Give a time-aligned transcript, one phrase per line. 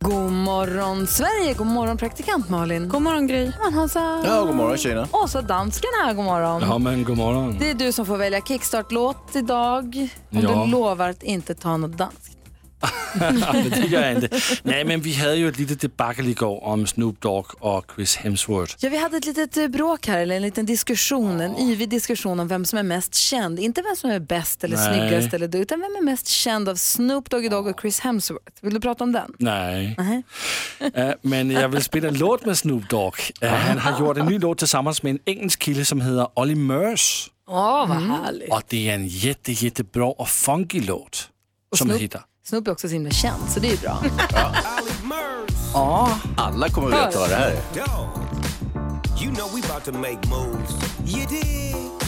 [0.00, 2.88] God morgon Sverige, god morgon praktikant Malin.
[2.88, 3.52] God morgon Gry.
[3.64, 4.22] God Hansa.
[4.24, 5.08] Ja, god morgon tjejerna.
[5.10, 6.62] Och så dansken här, god morgon.
[6.62, 7.56] Ja, men god morgon.
[7.58, 10.08] Det är du som får välja kickstart-låt idag.
[10.32, 10.64] Om Ja.
[10.64, 12.37] du lovar att inte ta något danskt.
[13.70, 14.40] det gör jag inte.
[14.62, 18.74] Nej, men vi hade ju ett litet debacle igår om Snoop Dogg och Chris Hemsworth.
[18.80, 22.48] Ja, vi hade ett litet bråk här, eller en liten diskussion, en yvig diskussion om
[22.48, 23.58] vem som är mest känd.
[23.60, 25.08] Inte vem som är bäst eller Nej.
[25.08, 28.52] snyggast eller du, utan vem är mest känd av Snoop Doggy Dogg och Chris Hemsworth.
[28.60, 29.32] Vill du prata om den?
[29.38, 29.94] Nej.
[29.98, 30.22] Nej.
[30.94, 33.14] Eh, men jag vill spela en låt med Snoop Dogg.
[33.40, 36.54] Eh, han har gjort en ny låt tillsammans med en engelsk kille som heter Olly
[36.54, 37.30] Murs.
[37.48, 38.52] Åh, vad härligt.
[38.52, 41.28] Och det är en jätte, jättebra och funky låt.
[41.76, 42.20] Som Snoop- heter...
[42.48, 44.02] Snoop är också så himla känd, så det är ju bra.
[46.36, 47.62] Alla kommer veta vad det här är.
[49.22, 50.70] You know we about to make moves.
[51.06, 52.07] You dig?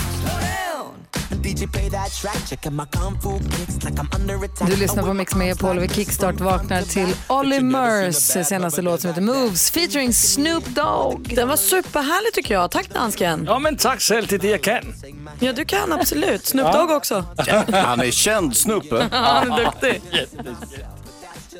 [4.67, 9.09] Du lyssnar på Mix Megapol och vi kickstart vaknar till Olly Murs senaste låt som
[9.09, 11.33] heter Moves featuring Snoop Dogg.
[11.35, 12.71] Den var superhärlig tycker jag.
[12.71, 13.43] Tack dansken.
[13.47, 14.93] Ja, men tack själv, är det jag kan.
[15.39, 16.45] Ja, du kan absolut.
[16.45, 17.25] Snoop Dogg också.
[17.71, 18.95] Han är känd Snuppe.
[19.11, 20.01] Ja, han är duktig.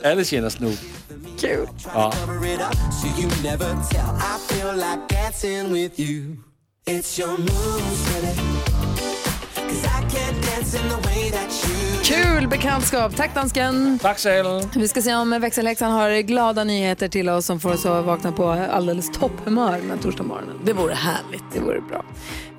[0.04, 0.80] Alla känner Snoop.
[1.40, 1.68] Kul.
[6.88, 8.91] It's your moves,
[12.04, 13.16] Kul bekantskap.
[13.16, 14.00] Tack dansken.
[14.02, 14.70] Tack själv.
[14.76, 18.32] Vi ska se om växelhäxan har glada nyheter till oss som får oss att vakna
[18.32, 20.60] på alldeles topphumör den här torsdagsmorgonen.
[20.64, 21.44] Det vore härligt.
[21.54, 22.06] Det vore bra.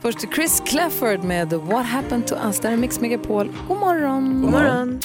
[0.00, 2.60] Först Chris Clafford med What happened to us.
[2.60, 3.52] Där är Mix Megapol.
[3.68, 4.42] God morgon.
[4.42, 5.00] God morgon.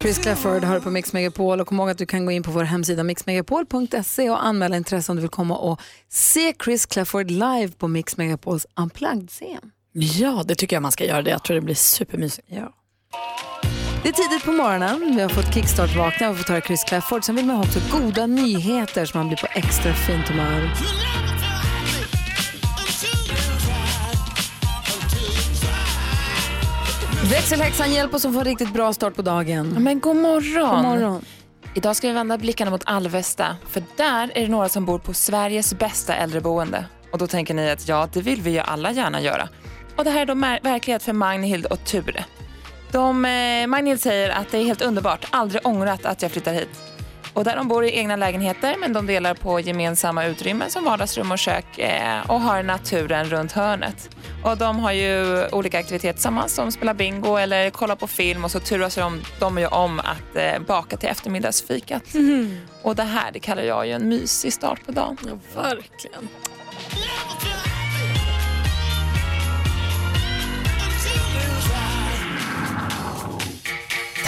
[0.00, 2.50] Chris Clafford hör på Mix Megapol och kom ihåg att du kan gå in på
[2.50, 7.68] vår hemsida mixmegapol.se och anmäla intresse om du vill komma och se Chris Clafford live
[7.68, 9.70] på Mix Megapols Unplugged-scen.
[9.92, 11.22] Ja, det tycker jag man ska göra.
[11.22, 11.30] Det.
[11.30, 12.48] Jag tror det blir supermysigt.
[12.50, 12.72] Ja.
[14.02, 15.16] Det är tidigt på morgonen.
[15.16, 17.24] Vi har fått kickstart-vakna och fått höra Chris Clafford.
[17.24, 20.70] Sen vill man ha också goda nyheter så man blir på extra fint humör.
[27.30, 29.68] Växelhäxan hjälp oss att få en riktigt bra start på dagen.
[29.78, 30.84] Men god morgon.
[30.84, 31.24] God morgon.
[31.74, 35.14] Idag ska vi vända blickarna mot Alvesta, för där är det några som bor på
[35.14, 36.84] Sveriges bästa äldreboende.
[37.12, 39.48] Och då tänker ni att ja, det vill vi ju alla gärna göra.
[40.00, 40.34] Och det här är då
[40.70, 42.24] verklighet för Magnhild och Ture.
[42.92, 46.68] De, eh, Magnhild säger att det är helt underbart, aldrig ångrat att jag flyttar hit.
[47.34, 51.32] Och där de bor i egna lägenheter men de delar på gemensamma utrymmen som vardagsrum
[51.32, 54.16] och kök eh, och har naturen runt hörnet.
[54.44, 58.50] Och de har ju olika aktiviteter tillsammans som spelar bingo eller kollar på film och
[58.50, 62.02] så turas de, de ju om att eh, baka till eftermiddagsfikat.
[62.82, 65.16] Och det här det kallar jag ju en mysig start på dagen.
[65.26, 66.28] Ja, verkligen.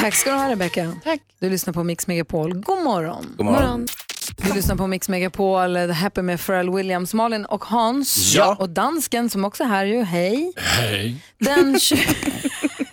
[0.03, 0.97] Tack ska du ha Rebecca.
[1.05, 1.21] Tack.
[1.39, 2.55] Du lyssnar på Mix Megapol.
[2.55, 3.35] God morgon.
[3.37, 3.87] God morgon.
[4.37, 8.35] Du lyssnar på Mix Megapol, The Happy med Pharrell Williams, Malin och Hans.
[8.35, 8.57] Ja.
[8.59, 10.03] Och dansken som också är här ju.
[10.03, 10.53] Hej.
[10.57, 11.17] Hej.
[11.39, 11.97] Den 20...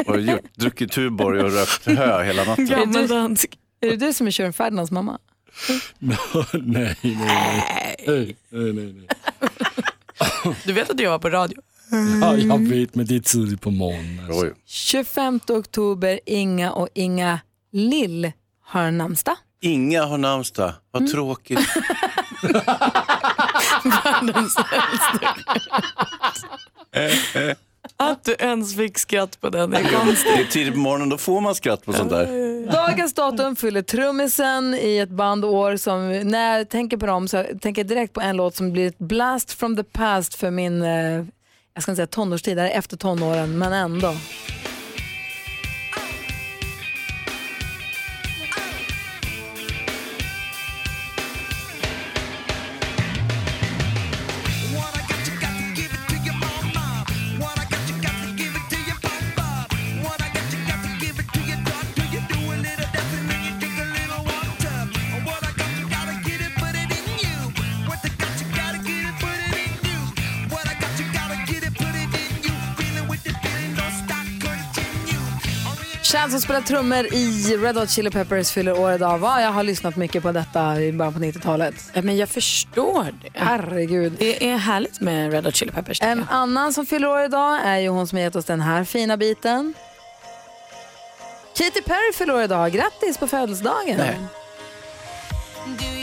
[0.05, 2.65] Och gjort, druckit Tuborg och rökt hö hela natten.
[2.65, 3.59] Gammal dansk.
[3.81, 5.19] är det du som är Tjuren Ferdinands mamma?
[5.99, 6.17] nej,
[6.53, 7.95] nej, nej.
[8.07, 8.93] Nej, nej, nej.
[8.93, 10.55] nej.
[10.65, 11.61] Du vet att du jobbar på radio?
[12.21, 14.19] Ja, jag vet, men det är tidigt på morgonen.
[14.25, 14.45] Alltså.
[14.45, 14.53] Oj.
[14.65, 17.39] 25 oktober, Inga och Inga
[17.71, 18.31] Lill
[18.65, 19.35] har namnsdag.
[19.61, 20.73] Inga har namnsdag.
[20.91, 21.59] Vad tråkigt.
[23.83, 24.55] Världens.
[27.97, 30.33] Att du ens fick skratt på den, det är konstigt.
[30.35, 32.25] Det är tidigt på morgonen, då får man skratt på sånt där.
[32.71, 37.43] Dagens datum fyller trummisen i ett band år som, när jag tänker på dem så
[37.61, 40.81] tänker jag direkt på en låt som blir ett blast from the past för min,
[40.81, 41.25] eh,
[41.73, 44.15] jag ska inte säga tonårstid, det här är efter tonåren, men ändå.
[76.19, 79.17] Chad som spelar trummor i Red Hot Chili Peppers fyller år idag.
[79.17, 79.41] Va?
[79.41, 81.75] Jag har lyssnat mycket på detta i början på 90-talet.
[81.93, 83.29] Ja, men jag förstår det.
[83.33, 84.13] Herregud.
[84.19, 86.01] Det är härligt med Red Hot Chili Peppers.
[86.01, 88.83] En annan som fyller år idag är ju hon som har gett oss den här
[88.83, 89.73] fina biten.
[91.57, 92.71] Katy Perry fyller år idag.
[92.71, 93.97] Grattis på födelsedagen.
[95.65, 95.99] Do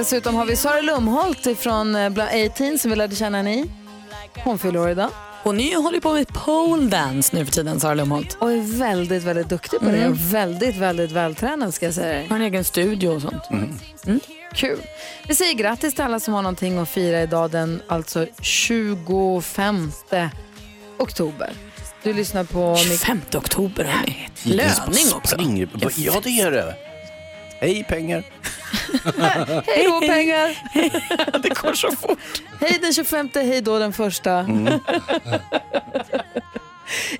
[0.00, 3.70] Dessutom har vi Sara Lumholt från bland 18 som vi lärde känna ni.
[4.44, 5.10] Hon fyller år idag.
[5.42, 8.36] Hon är håller på med pole dance nu för tiden, Sara Lumholt.
[8.40, 10.08] Och är väldigt, väldigt duktig på det.
[10.08, 12.26] Och väldigt, väldigt vältränad ska jag säga dig.
[12.28, 13.50] Har en egen studio och sånt.
[13.50, 14.20] Mm.
[14.54, 14.78] Kul.
[15.28, 19.92] Vi säger grattis till alla som har någonting att fira idag den alltså 25
[20.98, 21.52] oktober.
[22.02, 22.76] Du lyssnar på...
[22.76, 24.28] 25 oktober hörni.
[24.42, 25.36] Löning också.
[25.96, 26.89] Ja, det är det.
[27.60, 28.24] Hej pengar.
[29.66, 30.58] Hej då pengar!
[31.42, 32.18] det går så fort.
[32.60, 34.40] Hej den 25, hej då den första.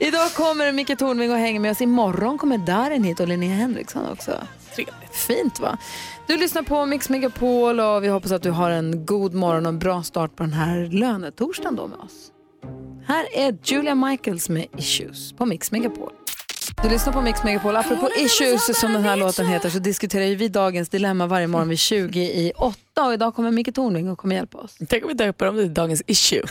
[0.01, 1.81] Idag kommer Micke Tornving och hänger med oss.
[1.81, 4.33] Imorgon kommer Darin hit och Linnea Henriksson också.
[4.75, 5.17] Trevligt.
[5.17, 5.79] Fint va?
[6.27, 9.73] Du lyssnar på Mix Megapol och vi hoppas att du har en god morgon och
[9.73, 12.33] en bra start på den här lönetorsdagen då med oss.
[13.07, 16.13] Här är Julia Michaels med Issues på Mix Megapol.
[16.83, 17.77] Du lyssnar på Mix Megapol.
[17.77, 21.69] Apropå issues som den här låten heter så diskuterar ju vi dagens dilemma varje morgon
[21.69, 22.77] vid 20 i 8
[23.07, 24.77] och idag kommer Micke Tornving och kommer hjälpa oss.
[24.89, 26.43] Tänk om vi döper om det till dagens issue.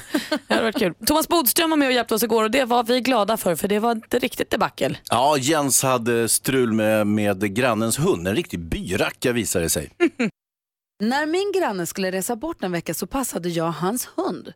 [0.47, 0.93] Det hade varit kul.
[1.05, 3.67] Thomas Bodström var med och hjälpte oss igår och det var vi glada för för
[3.67, 4.97] det var ett riktigt debacle.
[5.09, 8.27] Ja, Jens hade strul med, med grannens hund.
[8.27, 9.91] En riktig byracka visade det sig.
[11.03, 14.53] När min granne skulle resa bort en vecka så passade jag hans hund.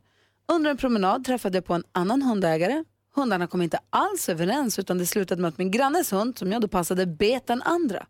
[0.52, 2.84] Under en promenad träffade jag på en annan hundägare.
[3.14, 6.62] Hundarna kom inte alls överens utan det slutade med att min grannes hund, som jag
[6.62, 8.06] då passade, bet den andra.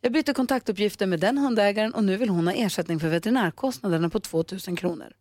[0.00, 4.20] Jag bytte kontaktuppgifter med den hundägaren och nu vill hon ha ersättning för veterinärkostnaderna på
[4.20, 5.12] 2000 kronor.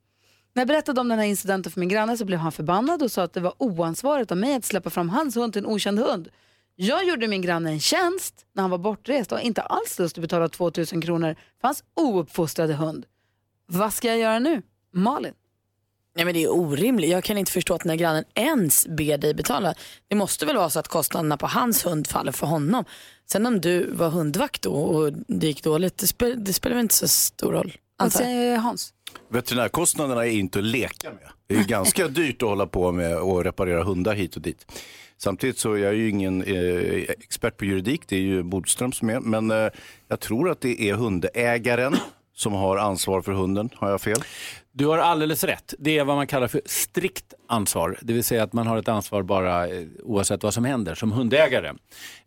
[0.54, 3.12] När jag berättade om den här incidenten för min granne så blev han förbannad och
[3.12, 6.00] sa att det var oansvarigt av mig att släppa fram hans hund till en okänd
[6.00, 6.30] hund.
[6.76, 10.22] Jag gjorde min granne en tjänst när han var bortrest och inte alls lust att
[10.22, 13.06] betala 2000 kronor för hans ouppfostrade hund.
[13.66, 14.62] Vad ska jag göra nu?
[14.92, 15.34] Malin?
[16.16, 17.10] Nej, men det är orimligt.
[17.10, 19.74] Jag kan inte förstå att när grannen ens ber dig betala.
[20.08, 22.86] Det måste väl vara så att kostnaderna på hans hund faller för honom.
[23.32, 26.84] Sen om du var hundvakt då och det gick dåligt, det, spel, det spelar väl
[26.84, 27.74] inte så stor roll.
[27.98, 28.94] Vad säger Hans?
[29.30, 31.30] Veterinärkostnaderna är inte att leka med.
[31.48, 34.66] Det är ganska dyrt att hålla på med och reparera hundar hit och dit.
[35.18, 39.10] Samtidigt så är jag ju ingen eh, expert på juridik, det är ju Bodström som
[39.10, 39.20] är.
[39.20, 39.70] Men eh,
[40.08, 41.96] jag tror att det är hundägaren
[42.36, 43.70] som har ansvar för hunden.
[43.74, 44.18] Har jag fel?
[44.72, 45.74] Du har alldeles rätt.
[45.80, 47.98] Det är vad man kallar för strikt ansvar.
[48.02, 51.12] Det vill säga att man har ett ansvar bara eh, oavsett vad som händer som
[51.12, 51.74] hundägare.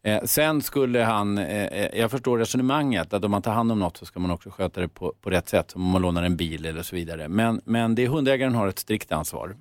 [0.02, 3.78] Eh, sen skulle han, eh, eh, jag förstår resonemanget att om man tar hand om
[3.78, 5.70] något så ska man också sköta det på, på rätt sätt.
[5.70, 7.28] Som om man lånar en bil eller så vidare.
[7.28, 9.56] Men, men det är hundägaren har ett strikt ansvar.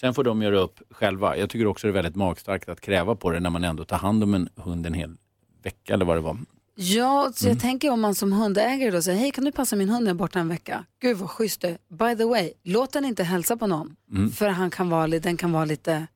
[0.00, 1.36] Sen får de göra upp själva.
[1.36, 3.98] Jag tycker också det är väldigt magstarkt att kräva på det när man ändå tar
[3.98, 5.16] hand om en hund en hel
[5.62, 6.36] vecka eller vad det var.
[6.82, 9.88] Ja, så jag tänker om man som hundägare då säger, hej kan du passa min
[9.88, 10.84] hund när jag är borta en vecka?
[11.02, 13.96] Gud vad schysst det By the way, låt den inte hälsa på någon.
[14.12, 14.30] Mm.
[14.30, 16.06] För han kan vara, li- den kan vara lite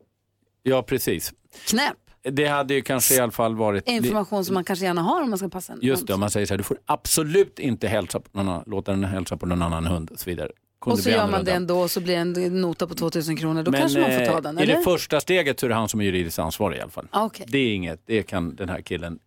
[0.63, 1.33] Ja, precis.
[1.67, 1.97] knäpp.
[2.23, 3.89] Det hade ju kanske i alla fall varit...
[3.89, 6.07] Information som man kanske gärna har om man ska passa en Just hund.
[6.09, 8.91] det, om man säger så här, du får absolut inte hälsa på någon, annan- låta
[8.91, 10.51] den hälsa på någon annan hund och så vidare.
[10.81, 11.51] Kunde Och så bli gör man annorlunda.
[11.51, 13.63] det ändå och så blir det en nota på 2000 kronor.
[13.63, 14.77] Då kanske man får ta eh, den, I eller?
[14.77, 17.07] det första steget så är det han som är juridiskt ansvarig i alla fall.
[17.11, 17.47] Ah, okej.
[17.49, 19.19] Det är inget, det kan den här killen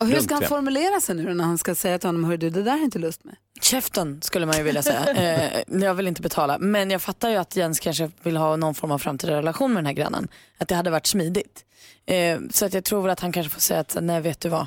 [0.00, 2.50] Och hur ska han formulera sig nu när han ska säga till honom, hör du,
[2.50, 3.36] det där har jag inte lust med.
[3.60, 5.06] Käften skulle man ju vilja säga.
[5.16, 6.58] Eh, jag vill inte betala.
[6.58, 9.78] Men jag fattar ju att Jens kanske vill ha någon form av framtida relation med
[9.78, 10.28] den här grannen.
[10.58, 11.64] Att det hade varit smidigt.
[12.06, 14.48] Eh, så att jag tror väl att han kanske får säga att nej vet du
[14.48, 14.66] vad.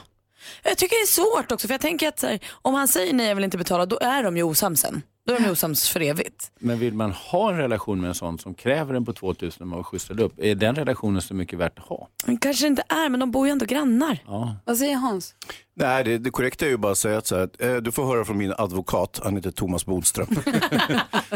[0.63, 3.27] Jag tycker det är svårt också för jag tänker att här, om han säger nej
[3.27, 5.01] jag vill inte betala då är de ju osams sen.
[5.29, 6.51] Då är de osams för evigt.
[6.59, 9.65] Men vill man ha en relation med en sån som kräver en på 2000 när
[9.67, 12.07] man var skjutsad upp, är den relationen så mycket värt att ha?
[12.25, 14.19] Men kanske inte är, men de bor ju ändå grannar.
[14.25, 14.55] Ja.
[14.65, 15.35] Vad säger Hans?
[15.75, 18.05] Nej, det, det korrekta är ju bara att säga att så här, eh, du får
[18.05, 20.27] höra från min advokat, han heter Thomas Bodström.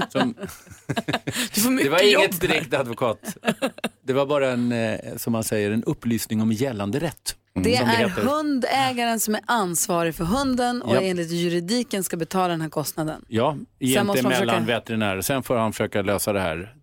[0.10, 0.34] Som,
[1.54, 3.38] Du får mycket det var inget direkt advokat.
[4.04, 7.36] Det var bara en, eh, som man säger, en upplysning om gällande rätt.
[7.56, 8.22] Det som är heter.
[8.22, 11.02] hundägaren som är ansvarig för hunden och Ja.
[11.02, 13.26] enligt juridiken ska betala den här kostnaden.
[13.28, 15.22] Ja, egentligen mellan försöka- veterinärer.
[15.22, 16.76] Sen får han försöka lösa det här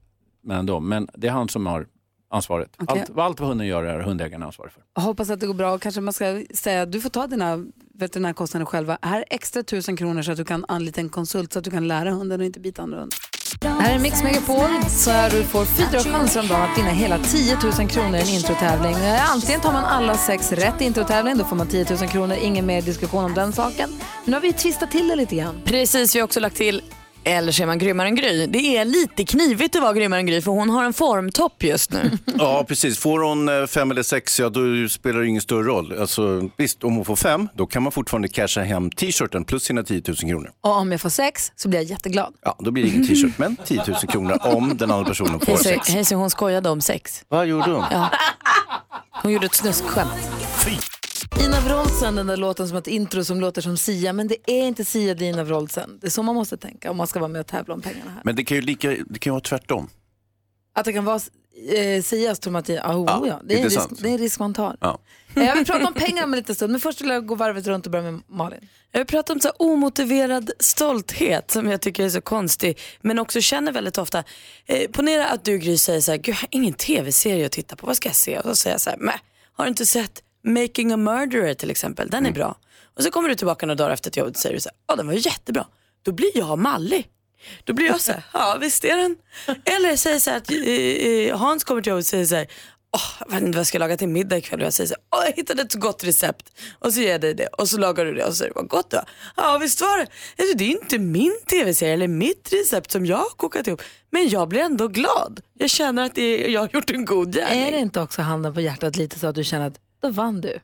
[0.44, 0.88] mellan dem.
[0.88, 1.86] Men det är han som har
[2.30, 2.70] ansvaret.
[2.78, 3.00] Okej.
[3.00, 4.82] Allt, allt vad hunden gör är hundägaren ansvarig för.
[4.94, 7.26] Jag hoppas att det går bra och kanske man ska säga att du får ta
[7.26, 8.98] dina veterinärkostnader själva.
[9.02, 11.70] Här är extra tusen kronor så att du kan anlita en konsult så att du
[11.70, 13.18] kan lära hunden och inte bita andra hundar.
[13.62, 17.18] Här är Mix Megapol så här du får fyra chanser om dagen att vinna hela
[17.18, 18.94] 10 000 kronor i en introtävling.
[19.34, 22.36] Antingen tar man alla sex rätt i introtävling, då får man 10 000 kronor.
[22.42, 23.90] Ingen mer diskussion om den saken.
[24.24, 25.60] Nu har vi twistat till det lite grann.
[25.64, 26.82] Precis, vi har också lagt till
[27.24, 28.46] eller så är man grymmare än Gry.
[28.46, 31.92] Det är lite knivigt att vara grymmare än Gry för hon har en formtopp just
[31.92, 32.10] nu.
[32.38, 32.98] Ja, precis.
[32.98, 35.94] Får hon eh, fem eller sex, ja då spelar det ingen större roll.
[36.00, 39.82] Alltså, visst, om hon får fem, då kan man fortfarande casha hem t-shirten plus sina
[39.82, 40.50] 10 000 kronor.
[40.60, 42.34] Och om jag får sex så blir jag jätteglad.
[42.44, 45.56] Ja, då blir det ingen t-shirt, men 10 000 kronor om den andra personen får
[45.56, 45.88] sex.
[45.88, 47.22] Hej, så hon skojade om sex.
[47.28, 47.84] Vad gjorde hon?
[47.90, 48.10] Ja.
[49.22, 50.10] Hon gjorde ett snuskskämt.
[51.38, 54.36] Ina Wroldsen, den där låten som har ett intro som låter som Sia, men det
[54.46, 55.98] är inte Sia, det är Ina Wroldsen.
[56.00, 58.10] Det är så man måste tänka om man ska vara med och tävla om pengarna
[58.10, 58.20] här.
[58.24, 59.88] Men det kan ju lika, det kan ju vara tvärtom.
[60.74, 61.20] Att det kan vara
[61.72, 64.38] eh, Sias man att, oh, Ja, ja, det, är en risk, det är en risk
[64.38, 64.76] man tar.
[64.80, 64.98] Ja.
[65.36, 67.34] Eh, Jag vill prata om pengar om en liten stund, men först vill jag gå
[67.34, 68.68] varvet runt och börja med Malin.
[68.92, 73.40] Jag vill prata om så omotiverad stolthet som jag tycker är så konstig men också
[73.40, 74.24] känner väldigt ofta.
[74.66, 77.76] Eh, ponera att du Gry säger så här, Gud, jag har ingen tv-serie att titta
[77.76, 78.38] på, vad ska jag se?
[78.38, 79.14] Och så säger jag så här, "Mäh,
[79.52, 82.56] har du inte sett Making a Murderer till exempel, den är bra.
[82.96, 85.06] Och så kommer du tillbaka några dagar efter ett jobb och säger så ja den
[85.06, 85.66] var jättebra.
[86.02, 87.08] Då blir jag mallig.
[87.64, 89.16] Då blir jag så här, ja visst är den.
[89.64, 92.46] Eller säger så här att eh, eh, Hans kommer till jobbet och säger så här,
[92.92, 94.94] Åh, jag vet inte vad jag ska laga till middag ikväll och jag säger så
[94.94, 97.68] här, Åh, jag hittade ett så gott recept och så ger jag dig det och
[97.68, 99.04] så lagar du det och så säger vad gott var.
[99.36, 100.06] Ja visst var det.
[100.38, 104.28] Alltså, det är inte min tv-serie eller mitt recept som jag har kokat ihop men
[104.28, 105.40] jag blir ändå glad.
[105.58, 107.62] Jag känner att är, jag har gjort en god gärning.
[107.62, 110.40] Är det inte också handen på hjärtat lite så att du känner att då vann
[110.40, 110.60] du?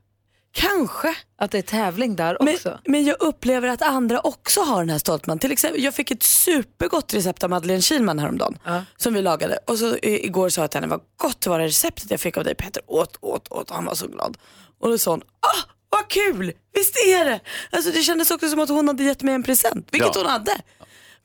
[0.52, 1.16] Kanske.
[1.38, 2.78] Att det är tävling där Men, också?
[2.84, 5.38] men jag upplever att andra också har den här stoltman.
[5.38, 8.58] Till exempel, jag fick ett supergott recept av Madeleine Kilman häromdagen
[8.96, 9.58] som vi lagade.
[9.66, 12.20] Och så i- igår sa jag till henne, vad gott det var det receptet jag
[12.20, 12.82] fick av dig Peter.
[12.86, 13.70] Åt, åt, åt.
[13.70, 14.38] Han var så glad.
[14.80, 17.40] Och då sa hon, ah, vad kul, visst är det.
[17.72, 20.20] Alltså, det kändes också som att hon hade gett mig en present, vilket Ja.
[20.22, 20.52] hon hade.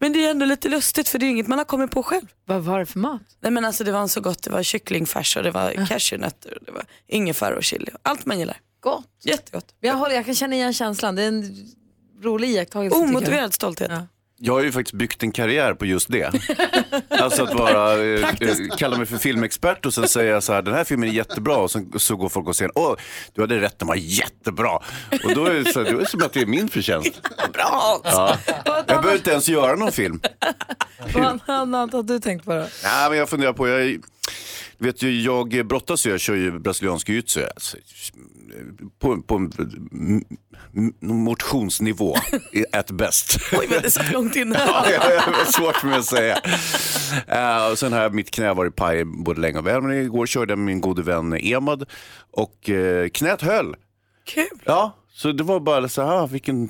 [0.01, 2.27] Men det är ändå lite lustigt för det är inget man har kommit på själv.
[2.45, 3.21] Vad var det för mat?
[3.39, 6.65] Nej men alltså det var så gott, det var kycklingfärs och det var cashewnötter och
[6.65, 7.91] det var ingefära och chili.
[8.01, 8.57] Allt man gillar.
[8.79, 9.07] Gott.
[9.23, 9.75] Jättegott.
[9.79, 11.55] Jag, håller, jag kan känna igen känslan, det är en
[12.23, 12.97] rolig iakttagelse.
[12.97, 13.91] Omotiverad stolthet.
[14.43, 16.31] Jag har ju faktiskt byggt en karriär på just det.
[17.09, 20.73] Alltså att vara, eh, eh, kalla mig för filmexpert och sen säga så här, den
[20.73, 22.95] här filmen är jättebra och sen, så går folk och säger, åh,
[23.33, 24.69] du hade rätt, den var jättebra.
[25.23, 27.21] Och då är det, så, här, då är det som att det är min förtjänst.
[27.53, 28.01] Bra!
[28.03, 28.37] Ja.
[28.65, 30.21] Jag behöver inte ens göra någon film.
[31.13, 32.67] Vad annat har du tänkt på då?
[32.83, 34.01] Nej, men jag funderar på, jag,
[34.81, 37.47] vet ju, jag brottas ju, jag kör ju brasiliansk jiu-jitsu.
[37.55, 37.77] Alltså,
[38.99, 39.49] på, på
[41.01, 42.15] motionsnivå,
[42.71, 43.37] at best.
[43.51, 44.59] Oj vad det satt långt inne.
[44.67, 44.83] Ja,
[45.25, 46.37] det var svårt för mig att säga.
[47.71, 50.59] Och sen har mitt knä varit paj både länge och väl, men igår körde jag
[50.59, 51.89] med min gode vän Emad
[52.31, 53.75] och eh, knät höll.
[54.25, 54.59] Kul.
[54.65, 56.67] Ja, så det var bara så här, ah, vilken...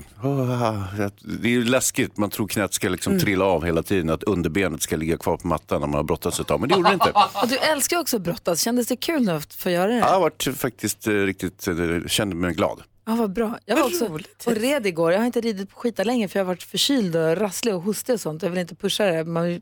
[1.41, 3.25] det är läskigt, man tror knät ska liksom Mm.
[3.25, 6.39] trilla av hela tiden, att underbenet ska ligga kvar på mattan när man har brottats
[6.39, 7.12] ett tag, men det gjorde det inte.
[7.41, 9.98] Och du älskar också att brottas, kändes det kul nu att få göra det?
[9.98, 11.75] Ja, Jag har varit faktiskt eh, riktigt, eh,
[12.07, 12.81] kände mig glad.
[13.05, 13.57] Ja, vad bra.
[13.65, 15.12] Jag var också och red igår.
[15.12, 17.81] Jag har inte ridit på skita länge för jag har varit förkyld och rasslig och
[17.81, 18.43] hostig och sånt.
[18.43, 19.62] Jag vill inte pusha det, man vill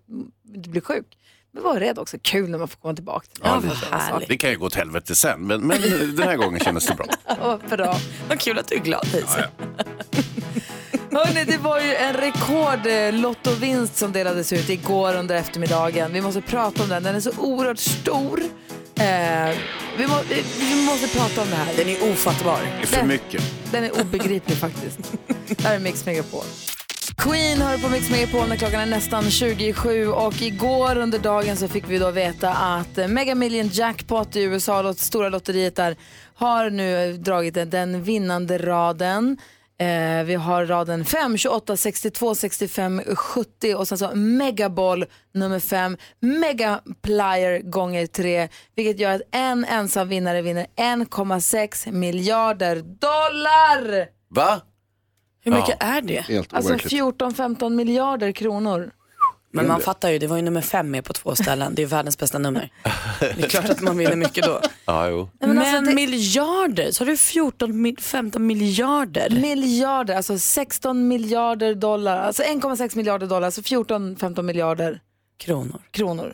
[0.55, 1.05] inte bli sjuk.
[1.51, 2.17] Men var rädd också.
[2.21, 4.19] Kul när man får komma tillbaka till Ja, det.
[4.19, 5.81] det, det kan ju gå åt helvete sen, men, men
[6.15, 7.05] den här gången kändes det bra.
[7.41, 7.97] Ja, bra.
[8.29, 9.49] Vad kul att du är glad Lisa.
[11.11, 16.13] Hörrni, det var ju en rekordlottovinst som delades ut igår under eftermiddagen.
[16.13, 17.03] Vi måste prata om den.
[17.03, 18.39] Den är så oerhört stor.
[18.95, 19.55] Eh,
[19.97, 21.73] vi, må, vi, vi måste prata om det här.
[21.77, 22.59] Den är ofattbar.
[22.77, 23.43] Det är för mycket.
[23.71, 24.99] Den är obegriplig faktiskt.
[25.47, 26.43] Det här är Mix Megapol.
[27.19, 31.67] Queen hör på Mix Megapol när klockan är nästan 27 och igår under dagen så
[31.67, 35.95] fick vi då veta att Mega Million Jackpot i USA, stora lotteriet där,
[36.35, 39.37] har nu dragit den- den vinnande raden.
[39.79, 45.97] Eh, vi har raden 5, 28, 62, 65, 70 och sen så Megaboll nummer 5,
[46.19, 54.07] Megaplier gånger 3, vilket gör att en ensam vinnare vinner 1,6 miljarder dollar.
[54.29, 54.61] Va?
[55.53, 56.21] Hur mycket är det?
[56.21, 56.93] Helt Alltså overkligt.
[57.03, 58.91] 14-15 miljarder kronor.
[59.51, 61.75] Men man fattar ju, det var ju nummer fem med på två ställen.
[61.75, 62.69] Det är ju världens bästa nummer.
[63.19, 64.61] Det är klart att man vinner mycket då.
[64.85, 65.29] Ja, jo.
[65.39, 69.29] Men, alltså, det- miljarder, så har du 14, mil- 15 miljarder?
[69.29, 72.17] Miljarder, alltså 16 miljarder dollar.
[72.17, 74.99] Alltså 1,6 miljarder dollar, alltså 14-15 miljarder
[75.37, 75.81] Kronor.
[75.91, 76.33] kronor.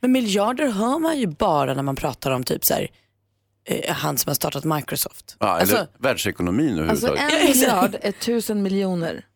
[0.00, 2.88] Men miljarder hör man ju bara när man pratar om typ så här,
[3.64, 5.36] eh, han som har startat Microsoft.
[5.40, 7.40] Ja, eller Alltså- världsekonomin Alltså överhuvudtaget.
[7.42, 9.26] en miljard är tusen miljoner.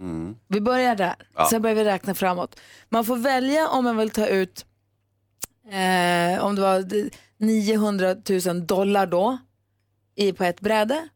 [0.00, 0.36] Mm.
[0.48, 1.46] Vi börjar där, Ja.
[1.50, 2.60] sen börjar vi räkna framåt.
[2.88, 4.66] Man får välja om man vill ta ut,
[5.70, 9.38] eh, om det var d- 900 000 dollar då,
[10.14, 11.08] i, på ett bräde.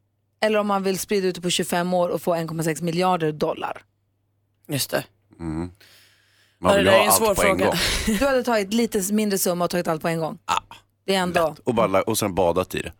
[0.42, 3.82] Eller om man vill sprida ut det på 25 år och få 1,6 miljarder dollar.
[4.68, 5.04] Just det.
[5.40, 5.70] Mm.
[6.58, 7.66] Man det vill är ha en svår allt på en fråga.
[7.66, 7.74] gång.
[8.06, 10.38] Du hade tagit lite mindre summa och tagit allt på en gång.
[11.04, 12.92] Det är ändå Och, bara, och sen badat i det.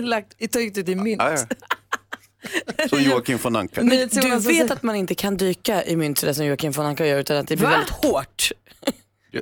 [0.00, 1.22] lagt, tagit ut i mynt.
[1.22, 1.46] Ja, ja.
[2.90, 3.80] Så Joakim von Anka.
[3.80, 6.86] Men du vet alltså- att man inte kan dyka i mynt sådär som Joakim von
[6.86, 7.70] Anka gör utan att det blir Va?
[7.70, 8.52] väldigt hårt.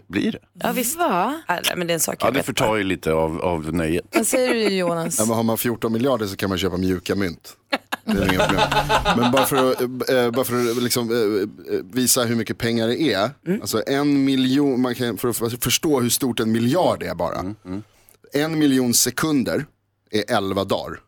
[0.06, 0.38] Blir det?
[0.52, 0.98] Ja, visst.
[0.98, 1.42] Va?
[1.48, 4.04] Nej, men det är en sak Ja, jag det förtar ju lite av, av nöjet.
[4.14, 5.18] Vad säger du Jonas?
[5.18, 7.56] Ja, men har man 14 miljarder så kan man köpa mjuka mynt.
[8.14, 8.68] Det är inga problem.
[9.16, 12.88] Men bara för att, eh, bara för att liksom, eh, eh, visa hur mycket pengar
[12.88, 13.30] det är.
[13.60, 17.54] Alltså en miljon, man kan, för att förstå hur stort en miljard är bara.
[18.32, 19.64] En miljon sekunder
[20.10, 21.00] är 11 dagar.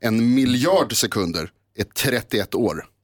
[0.00, 2.84] En miljard sekunder är 31 år.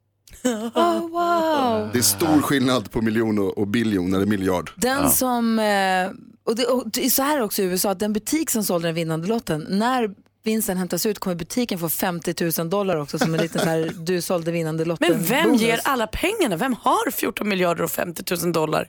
[0.75, 1.91] Oh, wow.
[1.93, 4.71] Det är stor skillnad på miljon och, och biljon eller miljard.
[4.76, 6.11] Den som, eh,
[6.45, 8.88] och det, och det är så här också i USA, att den butik som sålde
[8.88, 13.34] den vinnande lotten, när vinsten hämtas ut kommer butiken få 50 000 dollar också som
[13.34, 15.60] en liten så här, du sålde vinnande lotten Men vem bonus.
[15.62, 16.56] ger alla pengarna?
[16.56, 18.88] Vem har 14 miljarder och 50 000 dollar?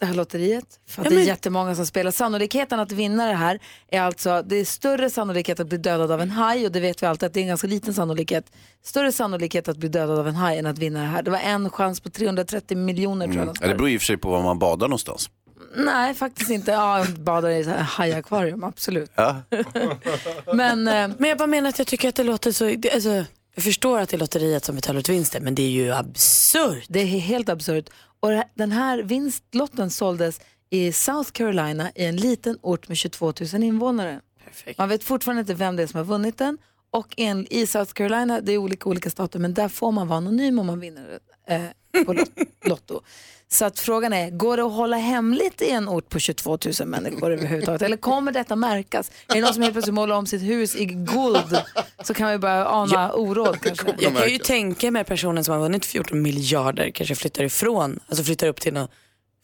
[0.00, 0.64] det här lotteriet?
[0.88, 2.10] För att Ja, det är men- jättemånga som spelar.
[2.10, 6.20] Sannolikheten att vinna det här är alltså, det är större sannolikhet att bli dödad av
[6.20, 8.52] en haj och det vet vi alltid att det är en ganska liten sannolikhet.
[8.84, 11.22] Större sannolikhet att bli dödad av en haj än att vinna det här.
[11.22, 13.42] Det var en chans på 330 miljoner tror jag.
[13.44, 13.54] Mm.
[13.60, 15.30] Ja, det beror i och för sig på var man badar någonstans.
[15.76, 16.70] Nej, faktiskt inte.
[16.70, 19.10] Ja, jag badar i så här hajakvarium, absolut.
[19.14, 19.36] Ja.
[20.54, 22.64] Men, eh, Men jag bara menar att jag tycker att det låter så...
[22.78, 23.24] Det, alltså,
[23.54, 26.84] jag förstår att det är lotteriet som betalar ut vinsten, men det är ju absurt.
[26.88, 27.90] Det är helt absurt.
[28.20, 32.96] Och det här- den här vinstlotten såldes i South Carolina i en liten ort med
[32.96, 34.20] 22 000 invånare.
[34.44, 34.78] Perfekt.
[34.78, 36.58] Man vet fortfarande inte vem det är som har vunnit den.
[36.92, 40.16] Och en, i South Carolina, det är olika olika stater, men där får man vara
[40.16, 42.28] anonym om man vinner eh, på lot,
[42.64, 43.00] Lotto.
[43.52, 46.88] Så att frågan är, går det att hålla hemligt i en ort på 22 000
[46.88, 47.82] människor överhuvudtaget?
[47.82, 49.10] Eller kommer detta märkas?
[49.28, 51.58] Är det någon som helt plötsligt målar om sitt hus i guld
[52.02, 53.94] så kan vi börja ana oråd kanske.
[53.98, 58.24] Jag kan ju tänka mig personen som har vunnit 14 miljarder kanske flyttar ifrån, alltså
[58.24, 58.90] flyttar upp till något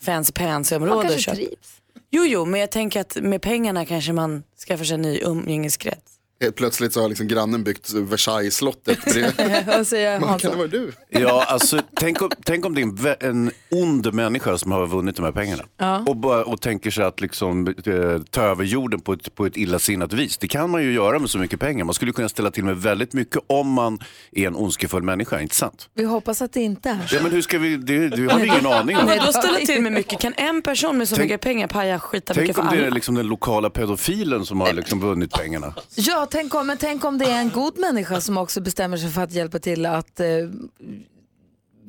[0.03, 1.09] fancy pansy Man område.
[1.09, 1.81] kanske trivs.
[2.11, 6.13] Jo, jo, men jag tänker att med pengarna kanske man skaffar sig en ny umgängeskrets.
[6.41, 8.99] Helt plötsligt så har liksom grannen byggt Versailles-slottet.
[9.87, 10.93] säger Man, kan det vara du?
[11.09, 15.25] Ja, alltså, tänk, om, tänk om det är en, ond människa som har vunnit de
[15.25, 15.63] här pengarna.
[15.77, 16.05] Ja.
[16.07, 19.57] Och, bara, och tänker sig att liksom, eh, ta över jorden på ett, på ett
[19.57, 20.39] illasinnat vis.
[20.39, 21.85] Det kan man ju göra med så mycket pengar.
[21.85, 23.99] Man skulle kunna ställa till med väldigt mycket om man
[24.33, 25.89] är en ondskefull människa, inte sant?
[25.95, 27.17] Vi hoppas att det inte är så.
[27.17, 29.07] Ja, men hur ska vi, det, det har vi ingen aning om.
[29.07, 30.21] Men då ställa till med mycket.
[30.21, 32.77] Kan en person med så Tänk- mycket pengar paja skita mycket Tänk för om det
[32.77, 32.95] är alla?
[32.95, 35.75] liksom den lokala pedofilen som har liksom vunnit pengarna.
[35.95, 39.11] Ja, tänk om, men tänk om det är en god människa som också bestämmer sig
[39.11, 40.27] för att hjälpa till att eh,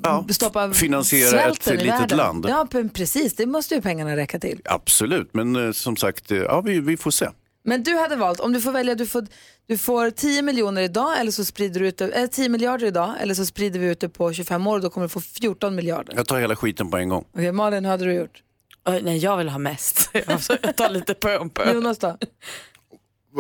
[0.04, 2.18] Ja, stoppa finansiera ett litet världen.
[2.18, 2.46] land.
[2.50, 3.36] Ja, precis.
[3.36, 4.62] Det måste ju pengarna räcka till.
[4.66, 7.30] Absolut, men eh, som sagt, eh, ja, vi, vi får se.
[7.64, 9.28] Men du hade valt, om du får välja, du får,
[9.68, 13.14] du får 10 miljoner idag eller så sprider du ut det, eh, 10 miljarder idag
[13.20, 15.76] eller så sprider vi ut det på 25 år och då kommer du få 14
[15.76, 16.14] miljarder.
[16.16, 17.26] Jag tar hela skiten på en gång.
[17.34, 18.44] Okej, Malin, hur hade du gjort?
[18.86, 20.10] Oj, Nej, jag vill ha mest.
[20.62, 21.74] Jag tar lite om pö.
[21.74, 22.18] Jonas då?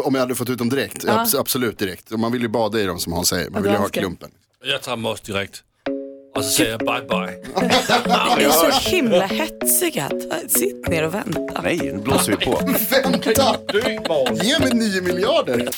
[0.03, 1.03] Om jag hade fått ut dem direkt?
[1.07, 1.13] Ja.
[1.13, 2.12] Abs- absolut direkt.
[2.12, 3.49] Och Man vill ju bada i dem som Hans säger.
[3.49, 4.29] Man vill ju ha klumpen.
[4.65, 5.63] Jag tar också direkt.
[6.36, 7.38] Och så säger jag bye bye.
[8.38, 10.10] Ni är så himla hetsiga.
[10.47, 11.62] Sitt ner och vänta.
[11.63, 12.62] Nej, nu blåser vi på.
[12.91, 13.55] Vänta!
[14.45, 15.69] Ge mig 9 miljarder!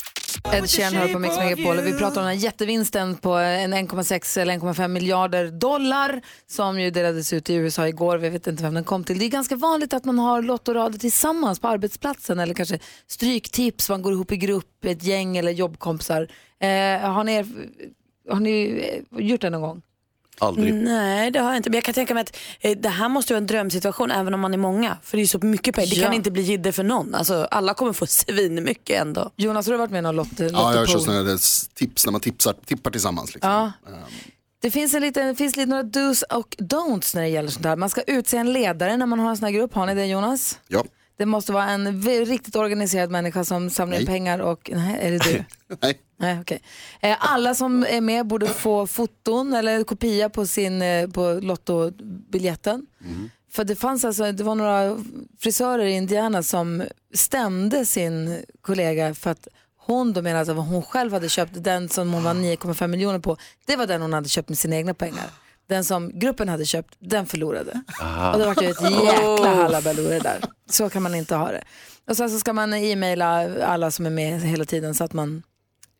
[0.43, 3.73] Ed Sheeran hör på Mix Megapol och vi pratar om den här jättevinsten på en
[3.73, 8.17] 1,6 eller 1,5 miljarder dollar som ju delades ut i USA igår.
[8.17, 9.19] Vi vet inte vem den kom till.
[9.19, 14.02] Det är ganska vanligt att man har lottorader tillsammans på arbetsplatsen eller kanske stryktips, man
[14.02, 16.28] går ihop i grupp, ett gäng eller jobbkompisar.
[16.60, 17.45] Eh, har, ni,
[18.30, 18.84] har ni
[19.17, 19.82] eh, gjort det någon gång?
[20.39, 20.73] Aldrig.
[20.73, 21.69] Nej, det har jag inte.
[21.69, 24.39] Men jag kan tänka mig att eh, det här måste vara en drömsituation även om
[24.39, 24.97] man är många.
[25.04, 25.89] För det är så mycket pengar.
[25.89, 26.06] Det Ja.
[26.06, 27.15] kan inte bli jidder för någon.
[27.15, 29.32] Alltså, alla kommer få svin mycket ändå.
[29.36, 31.02] Jonas, har du varit med i någon lott, Ja, jag kör lottopool?
[31.06, 31.39] sådana där
[31.75, 33.34] tips när man tipsar, tippar tillsammans.
[33.34, 33.52] Liksom.
[33.52, 33.71] Ja.
[34.62, 37.65] Det finns, en liten, det finns lite några dos och don'ts när det gäller sånt
[37.65, 37.75] här.
[37.75, 39.73] Man ska utse en ledare när man har en sån här grupp.
[39.73, 40.60] Har ni det Jonas?
[40.67, 40.84] Ja.
[41.19, 44.69] Det måste vara en riktigt organiserad människa som samlar in pengar och...
[44.73, 45.43] Nej, är det du?
[45.82, 45.99] Nej.
[46.17, 46.62] Nej, okej.
[47.01, 52.86] Eh, Alla som är med borde få foton eller kopia på, sin, eh, på lottobiljetten.
[53.51, 54.97] För det fanns alltså, det var några
[55.39, 60.82] frisörer i Indiana som stämde sin kollega för att hon då menade att vad hon
[60.82, 64.29] själv hade köpt, den som hon var 9,5 miljoner på, det var den hon hade
[64.29, 65.25] köpt med sina egna pengar.
[65.69, 67.82] Den som gruppen hade köpt, den förlorade.
[68.01, 68.34] Aha.
[68.34, 70.41] Och det var ju ett jäkla halabaloo det där.
[70.69, 71.63] Så kan man inte ha det.
[72.08, 75.43] Och sen så ska man e-maila alla som är med hela tiden så att man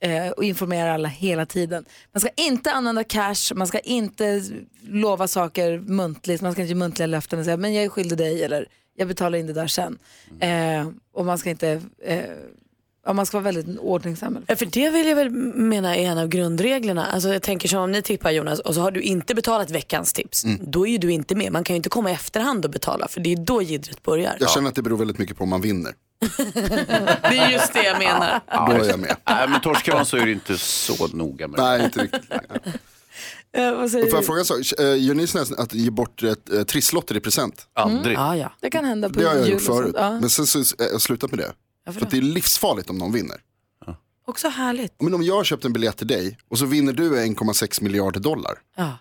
[0.01, 1.86] eh, och informerar alla hela tiden.
[2.12, 4.43] Man ska inte använda cash, man ska inte
[4.82, 8.17] lova saker muntligt, man ska inte ge muntliga löften och säga men jag är skyldig
[8.17, 9.99] dig eller jag betalar in det där sen.
[10.39, 12.23] Eh, och man ska inte, eh,
[13.05, 14.38] ja, man ska vara väldigt ordningsam.
[14.47, 17.05] Ja, för det vill jag väl mena är en av grundreglerna.
[17.05, 20.13] Alltså jag tänker som om ni tippar Jonas och så har du inte betalat veckans
[20.13, 20.45] tips.
[20.62, 21.51] Då är ju du inte med.
[21.51, 24.38] Man kan ju inte komma i efterhand och betala för det är då jiddret börjar.
[24.39, 25.93] Jag känner att det beror väldigt mycket på om man vinner.
[27.21, 28.41] Det är just det jag menar.
[28.67, 29.15] Då är jag med.
[29.29, 32.21] Nej, men torskar man så är det inte så noga med Nej, inte riktigt.
[33.51, 34.57] Eh, Får jag fråga en sak?
[34.79, 37.67] Eh, Gör ni sån här att ge bort ett, eh, trisslotter i present?
[37.73, 38.17] Aldrig.
[38.17, 38.51] Ja, ja.
[38.62, 39.95] Det kan hända på Det har jag gjort förut.
[39.97, 40.19] Ja.
[40.19, 41.51] Men sen så har jag slutat med det.
[41.93, 43.41] För att det är livsfarligt om någon vinner.
[44.30, 45.02] Också härligt.
[45.02, 48.19] Men om jag har köpt en biljett till dig och så vinner du 1,6 miljarder
[48.19, 48.60] dollar.
[48.78, 48.97] Ja.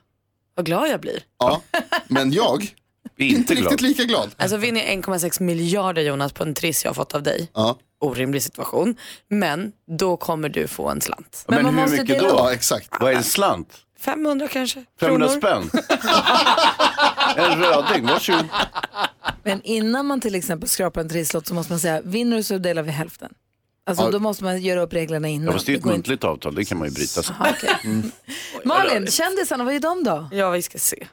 [0.54, 1.22] Vad glad jag blir.
[1.38, 1.62] Ja,
[2.08, 2.62] men jag
[3.16, 4.30] är inte riktigt lika glad.
[4.36, 7.50] Alltså vinner jag 1,6 miljarder Jonas på en triss jag har fått av dig.
[7.54, 7.78] Ja.
[8.00, 8.96] Orimlig situation.
[9.28, 11.44] Men då kommer du få en slant.
[11.48, 12.26] Men, hur mycket då?
[12.26, 12.88] Ja, exakt.
[13.00, 13.68] Vad är en slant?
[14.00, 14.84] 500 kanske?
[15.00, 15.40] 500 Kronor.
[15.40, 15.70] spänn?
[17.36, 18.44] en röding, varsågod.
[19.44, 22.58] Men innan man till exempel skrapar en trisslott så måste man säga vinner du så
[22.58, 23.32] delar vi hälften.
[23.86, 24.10] Alltså Ja.
[24.10, 25.46] då måste man göra upp reglerna innan.
[25.46, 27.22] Ja, fast det är ett muntligt avtal, det kan man ju bryta.
[27.22, 27.32] Så.
[27.84, 28.10] Mm.
[28.64, 30.28] Malin, kändisarna, vad är de då?
[30.32, 31.06] Ja, vi ska se.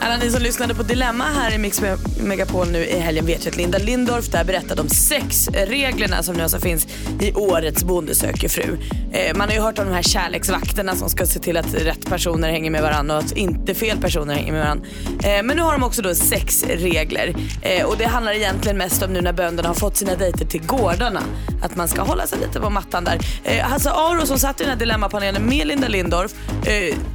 [0.00, 1.80] Alla ni som lyssnade på Dilemma här i Mix
[2.20, 6.36] Megapol nu i helgen vet ju att Linda Lindorff där berättade om sex reglerna som
[6.36, 6.86] nu alltså finns
[7.20, 8.78] i årets Bonde söker fru.
[9.12, 12.06] Eh, man har ju hört om de här kärleksvakterna som ska se till att rätt
[12.08, 14.86] personer hänger med varandra och att inte fel personer hänger med varandra.
[15.22, 19.02] Eh, men nu har de också då sex regler eh, och det handlar egentligen mest
[19.02, 21.20] om nu när bönderna har fått sina dejter till gårdarna.
[21.62, 23.18] Att man ska hålla sig lite på mattan där.
[23.62, 26.34] Hasse Aro som satt i den här dilemmapanelen med Linda Lindorff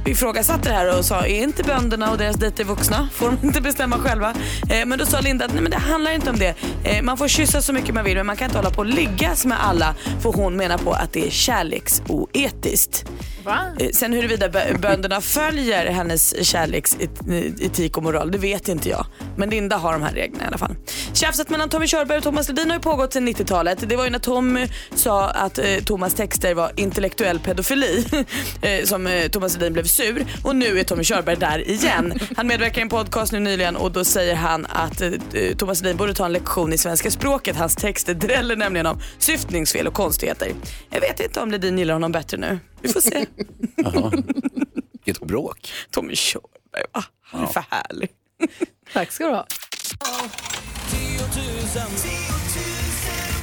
[0.06, 3.08] ifrågasatte det här och sa är inte bönderna och deras dejter vuxna?
[3.12, 4.34] Får de inte bestämma själva?
[4.70, 6.54] Eh, men då sa Linda att nej, men det handlar inte om det.
[6.84, 8.86] Eh, man får kyssa så mycket man vill men man kan inte hålla på och
[8.86, 13.04] liggas med alla för hon menar på att det är kärleksoetiskt.
[13.80, 19.06] Eh, Sen huruvida bö- bönderna följer hennes kärleksetik och moral, det vet inte jag.
[19.36, 20.74] Men Linda har de här reglerna i alla fall.
[21.12, 23.88] Tjafset mellan Tommy Körberg och Thomas Ledin har ju pågått sedan 90-talet.
[23.88, 28.04] Det var ju när Tommy sa att eh, Thomas texter var intellektuell pedofili
[28.62, 30.26] eh, som eh, Thomas Ledin blev sur.
[30.44, 32.18] Och nu är Tommy Körberg där igen.
[32.36, 35.12] Han medverkar i en podcast nu nyligen och då säger han att eh,
[35.56, 37.56] Thomas Ledin borde ta en lektion i svenska språket.
[37.56, 40.52] Hans texter dräller nämligen om syftningsfel och konstigheter.
[40.90, 42.58] Jag vet inte om Ledin gillar honom bättre nu.
[42.80, 43.26] Vi får se.
[45.04, 45.72] Vilket bråk.
[45.90, 47.04] Tommy Körberg, va?
[47.22, 48.10] Han är för härlig.
[48.92, 49.46] Tack ska du ha.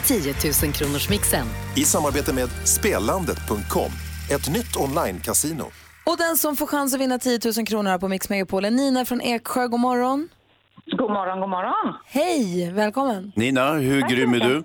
[0.05, 1.47] 10 000 kronors mixen.
[1.75, 3.91] I samarbete med Spelandet.com,
[4.31, 5.88] ett nytt online-casino.
[6.09, 8.71] Och den som får chans att vinna 10 000 kronor här på Mix Megapol är
[8.71, 9.67] Nina från Eksjö.
[9.67, 10.29] God morgon.
[10.85, 11.93] God morgon, god morgon.
[12.05, 13.31] Hej, välkommen.
[13.35, 14.63] Nina, hur Tack grym är du?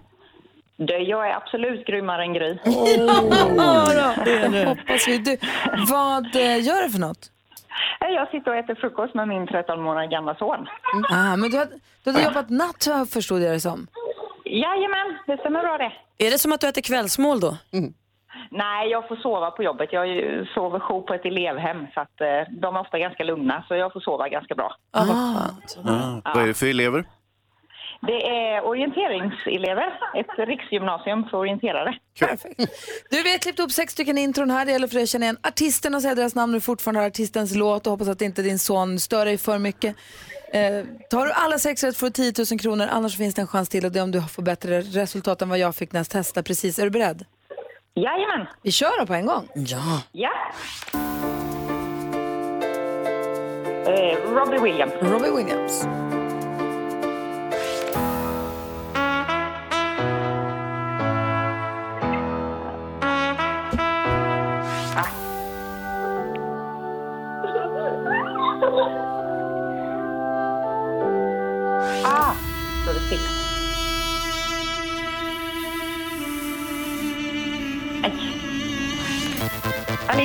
[0.76, 2.58] Du, jag är absolut grymmare än Gry.
[4.52, 5.18] det hoppas vi.
[5.18, 5.36] Du,
[5.90, 7.30] vad eh, gör du för något?
[8.00, 10.66] Jag sitter och äter frukost med min 13 månader gamla son.
[11.10, 11.68] Ah, men du, har,
[12.04, 13.86] du hade jobbat natt förstod jag det som.
[14.44, 15.92] Jajamän, det stämmer bra det.
[16.26, 17.56] Är det som att du äter kvällsmål då?
[18.54, 19.88] Nej, jag får sova på jobbet.
[19.92, 20.06] Jag
[20.54, 23.92] sover jour på ett elevhem så att eh, de är ofta ganska lugna så jag
[23.92, 24.76] får sova ganska bra.
[24.90, 25.00] Ah.
[25.84, 27.04] Ah, vad är det för elever?
[28.00, 31.98] Det är orienteringselever, ett riksgymnasium för orienterare.
[33.10, 34.66] Du, vi har klippt upp sex stycken intron här.
[34.66, 37.06] Det gäller för dig att känna igen artisterna och säga deras namn du fortfarande har
[37.06, 39.96] artistens låt och hoppas att inte din son stör dig för mycket.
[40.52, 43.48] Eh, tar du alla sex rätt får du 10 000 kronor, annars finns det en
[43.48, 46.00] chans till och det är om du får bättre resultat än vad jag fick när
[46.00, 46.78] jag testade precis.
[46.78, 47.24] Är du beredd?
[47.96, 48.46] Jajamän.
[48.62, 49.48] Vi kör då på en gång.
[49.54, 50.02] Ja.
[50.12, 50.30] Ja.
[53.86, 54.92] Eh, Robbie Williams.
[55.02, 55.86] Robbie Williams.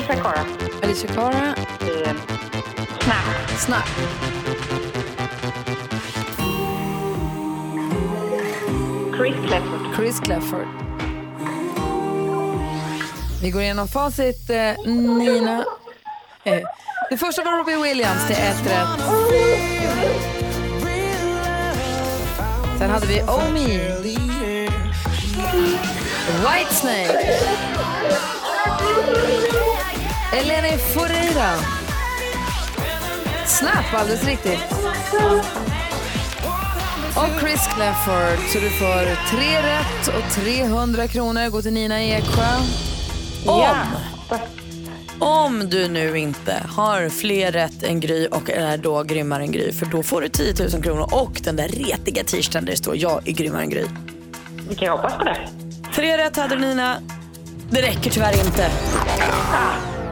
[0.10, 0.46] Alicia Cara.
[0.82, 1.56] Alicia Cara.
[1.82, 2.16] Eh.
[3.58, 3.86] Snap.
[9.16, 9.96] Chris Clefford.
[9.96, 10.68] Chris Clefford.
[13.42, 14.50] Vi går igenom facit.
[14.50, 15.66] Eh, Nina.
[16.44, 16.62] Eh,
[17.10, 19.00] det första var Robbie Williams till ett rätt.
[22.80, 23.80] Sen hade vi Oh Me.
[26.46, 27.40] Whitesnake.
[30.34, 31.54] Eleni Foureira.
[33.46, 34.60] Snap, alldeles riktigt.
[37.16, 38.40] Och Chris Clefford.
[38.54, 41.50] Så du får tre rätt och 300 kronor.
[41.50, 42.56] Går till Nina Eksjö.
[43.46, 43.76] Om, Ja.
[45.20, 49.72] om du nu inte har fler rätt än Gry och är då grymmare än Gry,
[49.74, 52.98] för då får du 10 000 kronor och den där retiga t-shirten där det står
[52.98, 53.86] jag är grymmare än Gry.
[54.70, 55.38] Vi kan hoppas på det.
[55.96, 56.98] Tre rätt hade du Nina.
[57.70, 58.72] Det räcker tyvärr inte.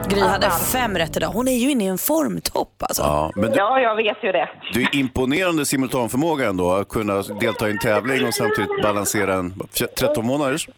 [0.08, 1.28] Gry hade fem rätt idag.
[1.28, 3.02] Hon är ju inne i en formtopp alltså.
[3.02, 4.48] Ja, men du, Ja, jag vet ju det.
[4.72, 9.54] du är imponerande simultanförmåga ändå, att kunna delta i en tävling och samtidigt balansera en
[9.98, 10.68] 13 månaders.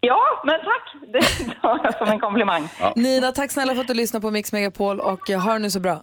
[0.00, 0.94] Ja, men tack.
[1.12, 2.68] Det tar jag som en komplimang.
[2.96, 5.70] Nina, tack snälla för att du lyssnar på Mix Megapol och jag har det nu
[5.70, 6.02] så bra.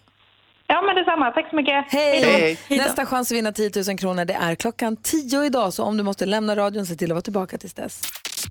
[0.67, 1.31] Ja, men detsamma.
[1.31, 1.85] Tack så mycket.
[1.89, 2.21] Hej!
[2.23, 2.75] Hej då.
[2.75, 6.03] Nästa chans att vinna 10 000 kronor det är klockan 10 idag, så om du
[6.03, 8.01] måste lämna radion, se till att vara tillbaka tills dess.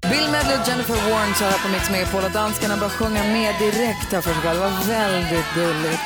[0.02, 3.54] Bill Medley och Jennifer Warren kör här på Mix Megapol och danskarna börjar sjunga med
[3.58, 4.64] direkt här för sig själva.
[4.64, 6.00] Det var väldigt gulligt.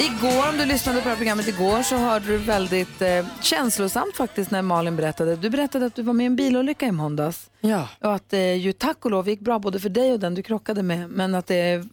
[0.00, 4.16] Igår, om du lyssnade på det här programmet igår, så hörde du väldigt eh, känslosamt
[4.16, 5.36] faktiskt när Malin berättade.
[5.36, 7.50] Du berättade att du var med i en bilolycka i måndags.
[7.60, 7.88] Ja.
[8.00, 10.42] Och att det ju tack och lov gick bra både för dig och den du
[10.42, 11.10] krockade med.
[11.10, 11.84] Men att det är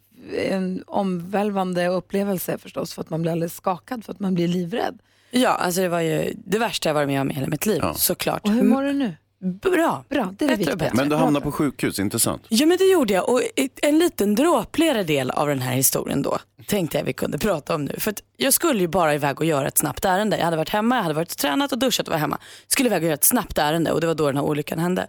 [0.50, 5.00] en omvälvande upplevelse förstås för att man blir alldeles skakad för att man blir livrädd.
[5.32, 7.82] Ja, alltså det var ju det värsta jag varit med om i hela mitt liv,
[7.96, 8.42] såklart.
[8.44, 9.14] Och hur mår du nu?
[9.40, 10.04] Bra.
[10.10, 10.96] Bra, det är Bättre och bättre.
[10.96, 12.46] Men du hamnar på sjukhus, inte sant?
[12.50, 13.42] Ja men det gjorde jag och
[13.82, 17.86] en liten dråpligare del av den här historien då tänkte jag vi kunde prata om
[17.86, 17.96] nu.
[18.00, 20.38] För att jag skulle ju bara iväg och göra ett snabbt ärende.
[20.38, 22.38] Jag hade varit hemma, jag hade varit tränat och duschat och var hemma.
[22.68, 25.08] Skulle iväg och göra ett snabbt ärende och det var då den här olyckan hände.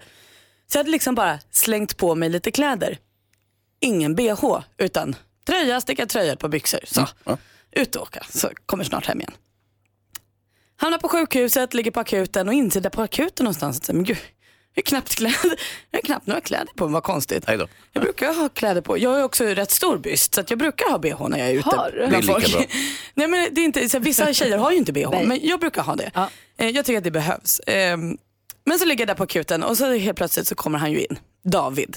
[0.66, 2.98] Så jag hade liksom bara slängt på mig lite kläder.
[3.80, 5.16] Ingen bh utan
[5.46, 6.80] tröja, sticka tröja på byxor.
[6.86, 7.08] Så
[7.72, 9.32] ut och åka så kommer snart hem igen.
[10.80, 14.16] Hamnar på sjukhuset, ligger på akuten och inser där på akuten någonstans att men gud,
[14.74, 17.44] jag har knappt kläder, jag har knappt några kläder på mig, vad konstigt.
[17.92, 18.98] Jag brukar ha kläder på.
[18.98, 21.54] Jag är också rätt stor byst så att jag brukar ha bh när jag är
[21.54, 21.68] ute.
[21.68, 21.98] Har du?
[22.08, 22.52] bland Det är lika folk.
[22.52, 22.64] bra.
[23.14, 25.26] Nej, men det är inte, så här, vissa tjejer har ju inte bh Nej.
[25.26, 26.10] men jag brukar ha det.
[26.58, 27.60] Eh, Jag tycker att det behövs.
[27.66, 28.16] Ehm,
[28.64, 31.00] Men så ligger jag där på akuten och så helt plötsligt så kommer han ju
[31.00, 31.18] in.
[31.44, 31.96] David.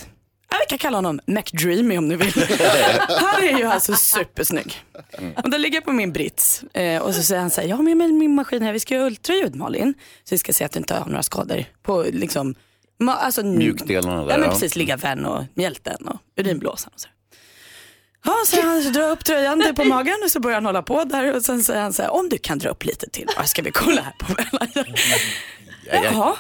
[0.54, 2.34] Ja, vi kan kalla honom McDreamy om ni vill.
[3.10, 4.84] Han är ju alltså supersnygg.
[5.44, 7.76] Och där ligger jag på min brits eh, och så säger han så här, jag
[7.76, 9.94] har med mig min maskin här, vi ska göra ultraljud Malin.
[10.24, 12.56] Så vi ska se att du inte har några skador på liksom,
[13.02, 17.08] ma- alltså, Mjukdelarna där, Ja men precis, ligga vän och mjälten och urinblåsan och så.
[18.26, 21.04] Ja, så han drar upp tröjan till på magen och så börjar han hålla på
[21.04, 23.46] där och sen säger han så här, om du kan dra upp lite till bara
[23.46, 24.96] ska vi kolla här på mellan.
[26.04, 26.36] Jaha.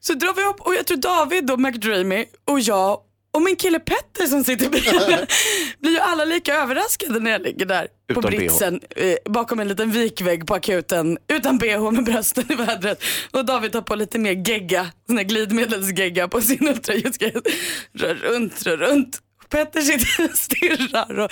[0.00, 3.00] Så drar vi upp och jag tror David och McDreamy och jag
[3.32, 5.26] och min kille Petter som sitter bredvid
[5.78, 9.68] blir ju alla lika överraskade när jag ligger där på Utan britsen eh, bakom en
[9.68, 13.02] liten vikvägg på akuten utan bh med brösten i vädret.
[13.30, 17.34] Och David tar på lite mer gegga, sån här glidmedelsgegga på sin ultraljudsgrej.
[17.92, 19.18] Rör runt, rör runt.
[19.48, 21.30] Petter sitter och stirrar och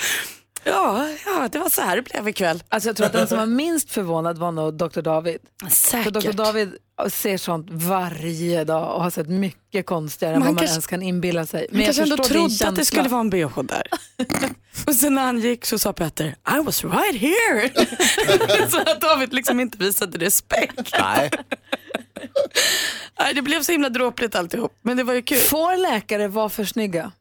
[0.65, 2.63] ja, ja, det var så här det blev ikväll.
[2.69, 5.01] Alltså jag tror att den som var minst förvånad var nog Dr.
[5.01, 5.39] David.
[5.63, 6.15] För Säkert.
[6.15, 6.33] Dr.
[6.33, 6.73] David
[7.11, 11.03] ser sånt varje dag och har sett mycket konstigare än vad man kanske- ens kan
[11.03, 11.67] inbilla sig.
[11.71, 13.83] Men jag kanske ändå trodde att det skulle vara en bh där.
[14.87, 17.71] och sen när han gick så sa Petter, I was right here.
[18.71, 20.93] så att David liksom inte visade respekt.
[21.01, 21.31] Nej.
[23.21, 24.79] Nej, det blev så himla dråpligt alltihop.
[24.83, 25.39] Men det var ju kul.
[25.39, 27.13] Får läkare vara för snygga?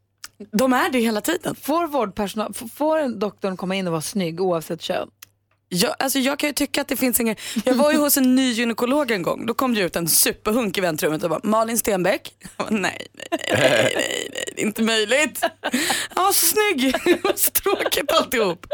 [0.52, 1.56] De är det hela tiden.
[1.56, 5.10] Får vårdpersonal, får en doktorn komma in och vara snygg oavsett kön?
[5.70, 7.36] Jag, alltså jag kan ju tycka att det finns ingen...
[7.66, 9.46] Jag var ju hos en ny gynekolog en gång.
[9.46, 12.34] Då kom det ut en superhunk i väntrummet och bara Malin Stenbeck.
[12.58, 12.80] Bara, nej,
[13.14, 13.92] nej, nej, nej,
[14.34, 15.42] nej, det är inte möjligt.
[16.10, 16.94] Han var så snygg.
[17.36, 18.66] Så tråkigt alltihop.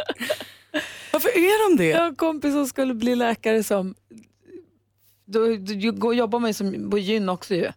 [1.12, 1.90] Varför är de det?
[1.90, 3.96] Jag har en kompis som skulle bli läkare som
[5.26, 7.72] du, du, du går- jobbar med som på gyn också ju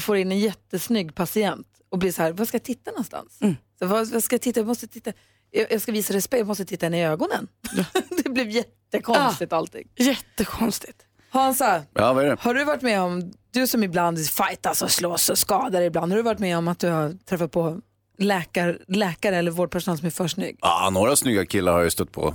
[0.00, 3.38] och får in en jättesnygg patient och blir så här, vad ska jag titta någonstans?
[3.78, 4.60] Så vad, vad ska jag titta?
[4.60, 5.12] Jag måste titta.
[5.50, 7.48] Jag, jag ska visa respekt, jag måste titta henne i ögonen.
[8.24, 9.88] det blev jättekonstigt allting.
[9.96, 10.98] Jättekonstigt.
[11.30, 12.36] Hansa, Ja, vad är det?
[12.40, 16.16] har du varit med om, du som ibland fightas och slåss och skadar ibland, har
[16.16, 17.80] du varit med om att du har träffat på
[18.18, 20.58] läkar, läkare eller vårdpersonal som är för snygg?
[20.60, 22.34] Ja, några snygga killar har jag stött på.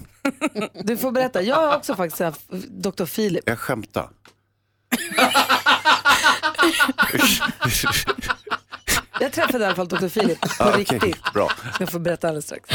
[0.84, 3.06] Du får berätta, jag har också faktiskt haft Dr.
[3.06, 3.44] Filip.
[3.46, 4.10] Jag skämtar.
[9.20, 10.08] Jag träffade i alla fall Dr.
[10.08, 11.34] Filip på Ja, okej, riktigt.
[11.34, 11.52] Bra.
[11.80, 12.70] Jag får berätta alldeles strax.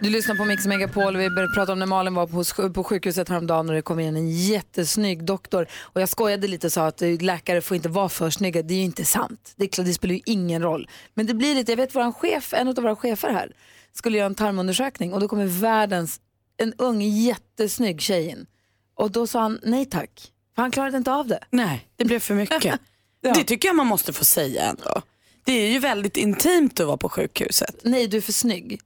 [0.00, 1.16] Du lyssnar på Mix Megapol.
[1.16, 4.30] Vi började prata om när Malin var på, sjukhuset häromdagen och det kom in en
[4.30, 5.66] jättesnygg doktor.
[5.80, 8.62] Och jag skojade lite och sa att eh, läkare får inte vara för snygga.
[8.62, 9.52] Det är ju inte sant.
[9.56, 10.88] Det, är klart, det spelar ju ingen roll.
[11.14, 13.52] Men det blir lite, jag vet vår chef, en av våra chefer här,
[13.92, 16.20] skulle göra en tarmundersökning och då kommer världens,
[16.56, 18.46] en ung jättesnygg tjej in.
[18.94, 20.32] Och då sa han nej tack.
[20.54, 21.40] För han klarade inte av det.
[21.50, 22.80] Nej, det blev för mycket.
[23.34, 25.02] Det tycker jag man måste få säga ändå.
[25.44, 27.76] Det är ju väldigt intimt att vara på sjukhuset.
[27.82, 28.80] Nej, du är för snygg.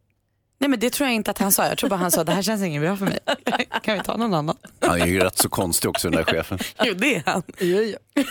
[0.58, 1.66] Nej men det tror jag inte att han sa.
[1.66, 3.18] Jag tror bara han sa det här känns inget bra för mig.
[3.82, 4.56] Kan vi ta någon annan?
[4.80, 6.58] Han är ju rätt så konstig också den där chefen.
[6.84, 7.42] Jo det är han.
[7.58, 8.22] Jo, jo.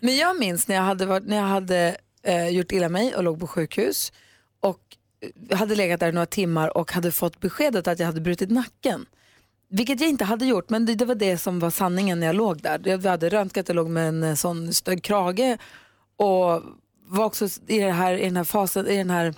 [0.00, 3.22] Men jag minns när jag hade, varit, när jag hade eh, gjort illa mig och
[3.24, 4.12] låg på sjukhus
[4.60, 4.80] och
[5.50, 9.06] eh, hade legat där några timmar och hade fått beskedet att jag hade brutit nacken.
[9.68, 12.36] Vilket jag inte hade gjort, men det, det var det som var sanningen när jag
[12.36, 12.80] låg där.
[12.84, 15.58] Jag hade röntgat, jag låg med en eh, sån stöd krage
[16.16, 16.62] och
[17.08, 19.34] var också i, det här, i den här fasen, i den här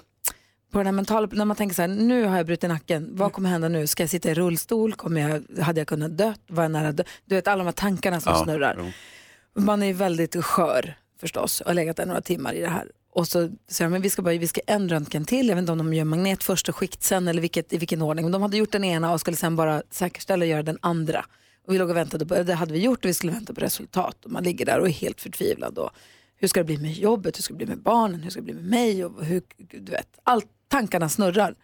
[0.72, 3.32] på den här mentala, när man tänker så här, nu har jag brutit nacken, vad
[3.32, 3.86] kommer hända nu?
[3.86, 4.92] Ska jag sitta i rullstol?
[4.94, 6.34] Kommer jag, hade jag kunnat dö?
[6.48, 7.04] Var jag nära dö?
[7.24, 8.76] Du vet alla de här tankarna som Ja, snurrar.
[8.78, 9.62] jo.
[9.62, 12.88] Man är väldigt skör förstås och har legat där några timmar i det här.
[13.12, 15.62] Och så säger de, men vi ska bara, vi ska en röntgen till, jag vet
[15.62, 18.24] inte om de gör magnet första skikt sen eller vilket, i vilken ordning.
[18.24, 21.24] Men de hade gjort den ena och skulle sen bara säkerställa och göra den andra.
[21.66, 23.60] Och vi låg och väntade på, det hade vi gjort och vi skulle vänta på
[23.60, 24.24] resultat.
[24.24, 25.78] Och man ligger där och är helt förtvivlad.
[25.78, 25.90] Och
[26.36, 28.44] hur ska det bli med jobbet, hur ska det bli med barnen, hur ska det
[28.44, 29.04] bli med mig?
[29.04, 31.54] Och hur, du vet, allt, tankarna snurrar.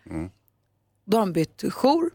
[1.04, 2.10] Då har de bytt jour,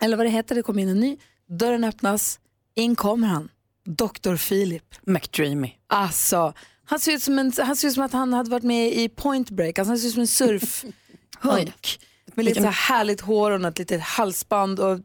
[0.00, 1.16] eller vad det heter, det kom in en ny.
[1.46, 2.40] Dörren öppnas,
[2.74, 3.48] in kommer han.
[3.84, 4.36] Dr.
[4.36, 4.94] Philip.
[5.02, 5.72] McDreamy.
[5.86, 6.52] Alltså,
[6.90, 9.08] han ser, ut som en, han ser ut som att han hade varit med i
[9.08, 9.78] Point Break.
[9.78, 12.00] Alltså, han ser ut som en surfhunk.
[12.34, 14.80] Med lite så här härligt hår och något litet halsband.
[14.80, 14.98] Och,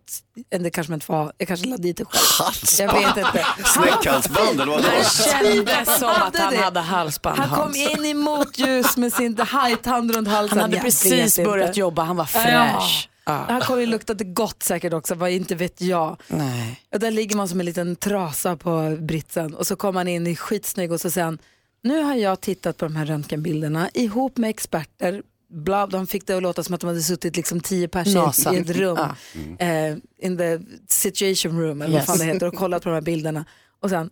[0.50, 1.32] det kanske man inte får ha.
[1.38, 2.54] Jag kanske la dit det själv.
[2.80, 3.46] Jag vet inte.
[3.66, 8.98] Snäckhalsband eller vad det kändes som att han hade halsband Han kom in i motljus
[8.98, 10.58] med sin hajtand runt halsen.
[10.58, 11.80] Han hade Jag precis börjat inte.
[11.80, 13.10] jobba, han var fräsch.
[13.26, 13.46] Ja.
[13.50, 16.22] Han kom ju luktade gott säkert också, vad inte vet jag.
[16.28, 16.82] Nej.
[16.94, 20.28] Och där ligger man som en liten trasa på britsen och så kommer han in
[20.28, 21.40] i skitsnygg och så säger han,
[21.84, 26.34] nu har jag tittat på de här röntgenbilderna ihop med experter, bla, de fick det
[26.38, 29.66] att låta som att de hade suttit liksom tio personer i ett rum, Ja.
[29.66, 32.08] eh, in the situation room eller Yes.
[32.08, 33.46] vad fan det heter och kollat på de här bilderna.
[33.80, 34.10] Och sen,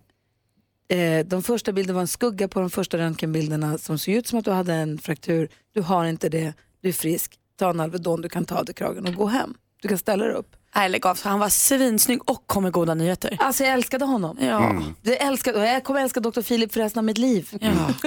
[0.88, 4.40] eh, de första bilderna var en skugga på de första röntgenbilderna som såg ut som
[4.40, 5.50] att du hade en fraktur.
[5.74, 7.40] Du har inte det, du är frisk.
[7.56, 9.54] Ta en Alvedon, du kan ta av dig kragen och gå hem.
[9.82, 10.56] Du kan ställa dig upp.
[10.76, 11.20] Nej, lägg av.
[11.24, 13.38] Han var svinsnygg och kom med goda nyheter.
[13.40, 14.38] Alltså jag älskade honom.
[14.42, 14.70] Ja.
[14.70, 14.84] Mm.
[15.02, 16.42] Jag, älskade, jag kommer älska Dr.
[16.42, 17.50] Philip för resten av mitt liv.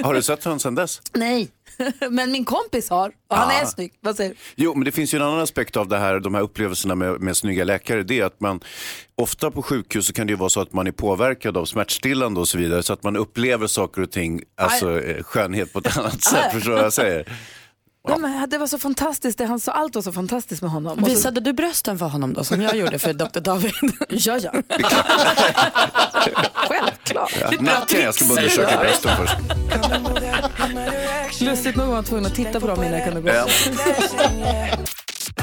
[0.02, 1.02] Har du sett honom sedan dess?
[1.12, 1.48] Nej,
[2.10, 3.60] men min kompis har och han Ja.
[3.60, 3.92] är snygg.
[4.00, 4.36] Vad säger du?
[4.56, 7.20] Jo, men det finns ju en annan aspekt av det här, de här upplevelserna med,
[7.20, 8.02] med snygga läkare.
[8.02, 8.60] Det är att man,
[9.16, 12.40] ofta på sjukhus så kan det ju vara så att man är påverkad av smärtstillande
[12.40, 12.82] och så vidare.
[12.82, 16.52] Så att man upplever saker och ting, alltså eh, skönhet på ett annat sätt.
[16.52, 17.38] Förstår du vad jag säger?
[18.08, 20.92] Nej, men det var så fantastiskt, det, han sa allt var så fantastiskt med honom.
[20.98, 23.40] Och så- Visade du brösten för honom då som jag gjorde för Dr.
[23.40, 23.72] David?
[24.08, 24.52] ja, ja.
[26.54, 27.36] Självklart.
[27.40, 29.36] Ja, nacken, jag ska bara undersöka brösten först.
[31.42, 33.28] Lustigt nog var man tvungen att titta på dem innan jag kunde gå.
[33.28, 33.46] Ja.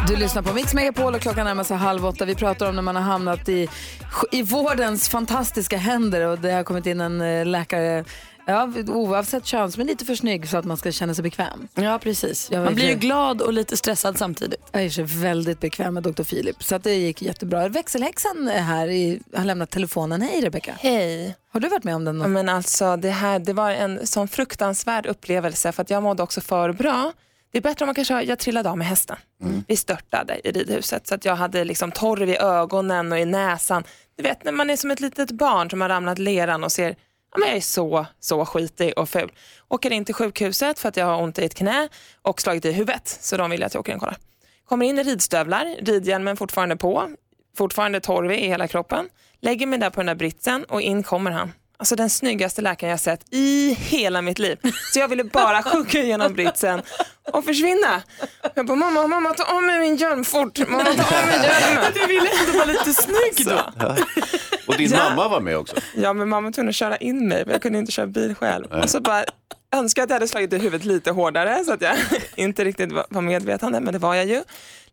[0.07, 2.25] Du lyssnar på Mix Megapol och klockan närmar sig halv åtta.
[2.25, 3.69] Vi pratar om när man har hamnat i,
[4.31, 8.05] i vårdens fantastiska händer och det har kommit in en eh, läkare,
[8.45, 11.67] ja, oavsett kön, är lite för snygg så att man ska känna sig bekväm.
[11.75, 12.51] Ja, precis.
[12.51, 14.61] Jag Man blir ju glad och lite stressad samtidigt.
[14.71, 16.23] Jag är så väldigt bekväm med Dr.
[16.23, 17.67] Filip, så att det gick jättebra.
[17.67, 20.21] Växelhäxan är här i, har lämnat telefonen.
[20.21, 20.73] Hej Rebecka.
[20.79, 21.35] Hej.
[21.51, 22.21] Har du varit med om den?
[22.21, 26.23] Ja, Men alltså, det, här, det var en sån fruktansvärd upplevelse för att jag mådde
[26.23, 27.13] också för bra.
[27.51, 29.17] Det är bättre om man kanske har, jag trillade av med hästen.
[29.67, 33.83] Vi störtade i ridhuset så att jag hade liksom torv i ögonen och i näsan.
[34.15, 36.95] Du vet när man är som ett litet barn som har ramlat leran och ser
[37.37, 39.31] men jag är så, så skitig och ful.
[39.67, 41.89] Åker in till sjukhuset för att jag har ont i ett knä
[42.21, 44.17] och slagit i huvudet så de vill att jag åker in och kollar.
[44.65, 47.09] Kommer in i ridstövlar, ridhjälmen fortfarande på,
[47.57, 49.09] fortfarande torvig i hela kroppen.
[49.39, 51.51] Lägger mig där på den där britsen och in kommer han.
[51.81, 54.57] Alltså den snyggaste läkaren jag sett i hela mitt liv.
[54.93, 56.81] Så jag ville bara sjunka igenom britsen
[57.31, 58.01] och försvinna.
[58.53, 60.57] Jag bara, mamma, mamma ta av mig min hjälm fort.
[60.67, 61.83] Mamma ta av mig hjälmen.
[61.93, 63.61] Du ville ändå vara lite snygg då.
[63.79, 63.95] Ja.
[64.67, 65.09] Och din Ja.
[65.09, 65.75] mamma var med också.
[65.95, 68.65] Ja, men mamma tvungen att köra in mig för jag kunde inte köra bil själv.
[68.83, 69.23] Och så bara
[69.75, 71.95] önskar att jag hade slagit i huvudet lite hårdare så att jag
[72.35, 74.43] inte riktigt var medvetande, men det var jag ju.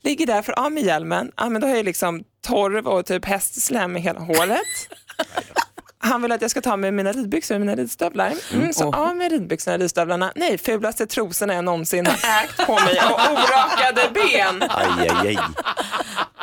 [0.02, 3.24] Ligger där för av med hjälmen, ja, men då har jag liksom torv och typ
[3.24, 4.60] hästslem i hela håret.
[6.00, 8.32] Han vill att jag ska ta med mina ridbyxor och mina ridstövlar.
[8.52, 10.32] Mm, så av med ridbyxorna och ridstövlarna.
[10.34, 14.62] Nej, fulaste trosorna jag någonsin har ägt på mig och orakade ben.
[14.68, 15.38] Aj, aj, aj.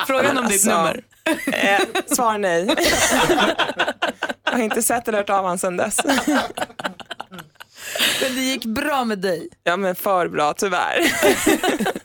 [0.08, 1.04] Frågan om ditt nummer.
[1.52, 1.80] Eh,
[2.16, 2.68] svar nej.
[4.44, 6.00] jag har inte sett eller hört av honom sedan dess.
[8.22, 9.50] Men det gick bra med dig.
[9.64, 11.00] Ja men för bra tyvärr.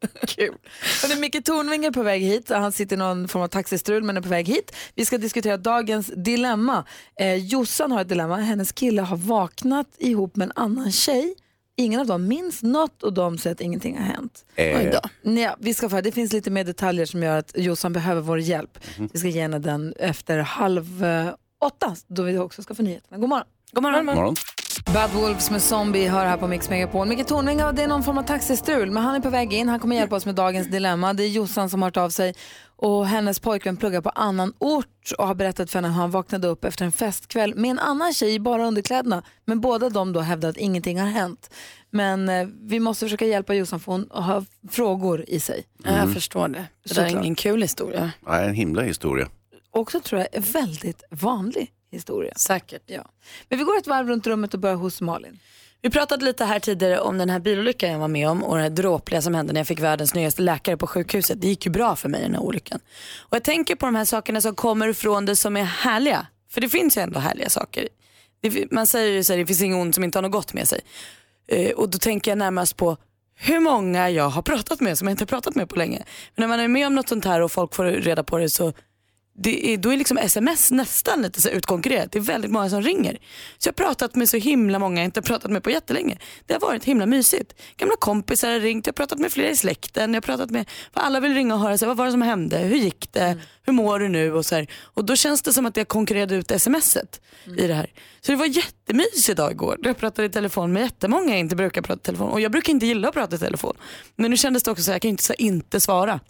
[0.26, 0.54] Kul.
[1.02, 2.50] Hörrni, Micke Tornving är på väg hit.
[2.50, 4.76] Han sitter i någon form av taxistrul men är på väg hit.
[4.94, 6.84] Vi ska diskutera dagens dilemma.
[7.20, 8.36] Eh, Jossan har ett dilemma.
[8.36, 11.34] Hennes kille har vaknat ihop med en annan tjej.
[11.76, 14.44] Ingen av dem minns något och de säger att ingenting har hänt.
[14.54, 14.78] Eh.
[14.78, 14.90] Oj
[15.22, 15.30] då.
[15.30, 18.40] Ja, vi ska få, det finns lite mer detaljer som gör att Jossan behöver vår
[18.40, 18.78] hjälp.
[19.12, 23.18] Vi ska ge henne den efter halv eh, åtta då vi också ska få nyheterna.
[23.18, 23.46] God morgon.
[23.72, 24.06] God morgon.
[24.06, 24.36] Morgon.
[24.84, 27.08] Bad Wolves med Zombie hör här på Mix Megapol.
[27.08, 29.68] Micke Tornving, det är någon form av taxistrul, men han är på väg in.
[29.68, 31.12] Han kommer hjälpa oss med dagens dilemma.
[31.12, 32.34] Det är Jossan som har hört av sig
[32.76, 36.48] och hennes pojkvän pluggar på annan ort och har berättat för henne hur han vaknade
[36.48, 39.22] upp efter en festkväll med en annan tjej i bara underkläderna.
[39.44, 41.50] Men båda de då hävdar att ingenting har hänt.
[41.90, 45.64] Men eh, vi måste försöka hjälpa Jossan för hon har frågor i sig.
[45.84, 46.54] Ja, Jag förstår det.
[46.88, 47.24] Det där är Såklart.
[47.24, 48.10] ingen kul historia.
[48.26, 49.28] Nej, en himla historia.
[49.70, 52.32] Också tror jag är väldigt vanlig historia.
[52.36, 52.82] Säkert.
[52.86, 53.04] Ja.
[53.48, 55.38] Men vi går ett varv runt rummet och börjar hos Malin.
[55.82, 58.62] Vi pratade lite här tidigare om den här bilolyckan jag var med om och det
[58.62, 61.40] här dråpliga som hände när jag fick världens nyaste läkare på sjukhuset.
[61.40, 62.80] Det gick ju bra för mig den här olyckan.
[63.18, 66.26] Och jag tänker på de här sakerna som kommer från det som är härliga.
[66.50, 67.88] För det finns ju ändå härliga saker.
[68.40, 70.54] Det, man säger ju så här, det finns ingen ont som inte har något gott
[70.54, 70.80] med sig.
[71.48, 72.96] Eh, och då tänker jag närmast på
[73.34, 76.04] hur många jag har pratat med som jag inte har pratat med på länge.
[76.34, 78.50] Men när man är med om något sånt här och folk får reda på det
[78.50, 78.72] så
[79.40, 82.12] det är, då är liksom sms nästan lite så här utkonkurrerat.
[82.12, 83.18] Det är väldigt många som ringer.
[83.58, 86.18] Så jag har pratat med så himla många jag inte har pratat med på jättelänge.
[86.46, 87.54] Det har varit himla mysigt.
[87.76, 90.14] Gamla kompisar har ringt, jag har pratat med flera i släkten.
[90.14, 92.22] Jag har pratat med, för alla vill ringa och höra sig, vad var det som
[92.22, 94.66] hände, hur gick det, hur mår du nu och så här.
[94.82, 97.20] Och då känns det som att jag konkurrerade ut smset
[97.58, 97.92] i det här.
[98.20, 99.78] Så det var jättemysigt idag igår.
[99.82, 102.30] Jag pratade i telefon med jättemånga jag inte brukar prata i telefon.
[102.30, 103.76] Och jag brukar inte gilla att prata i telefon.
[104.16, 106.20] Men nu kändes det också så här, jag kan inte säga inte svara.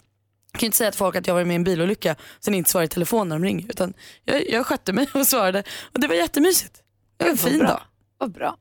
[0.51, 2.53] Jag kan inte säga till folk att jag var med i en bilolycka och sen
[2.53, 3.65] inte svara i telefon när de ringer.
[3.69, 3.93] Utan
[4.25, 6.73] jag, jag skötte mig och svarade och det var jättemysigt.
[7.17, 7.67] Det var en fin bra.
[7.67, 7.81] dag.
[8.17, 8.55] Vad bra.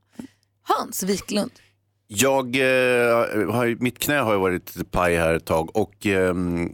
[0.62, 1.50] Hans Wiklund.
[2.10, 6.72] Jag, eh, har, mitt knä har ju varit paj här ett tag och ehm,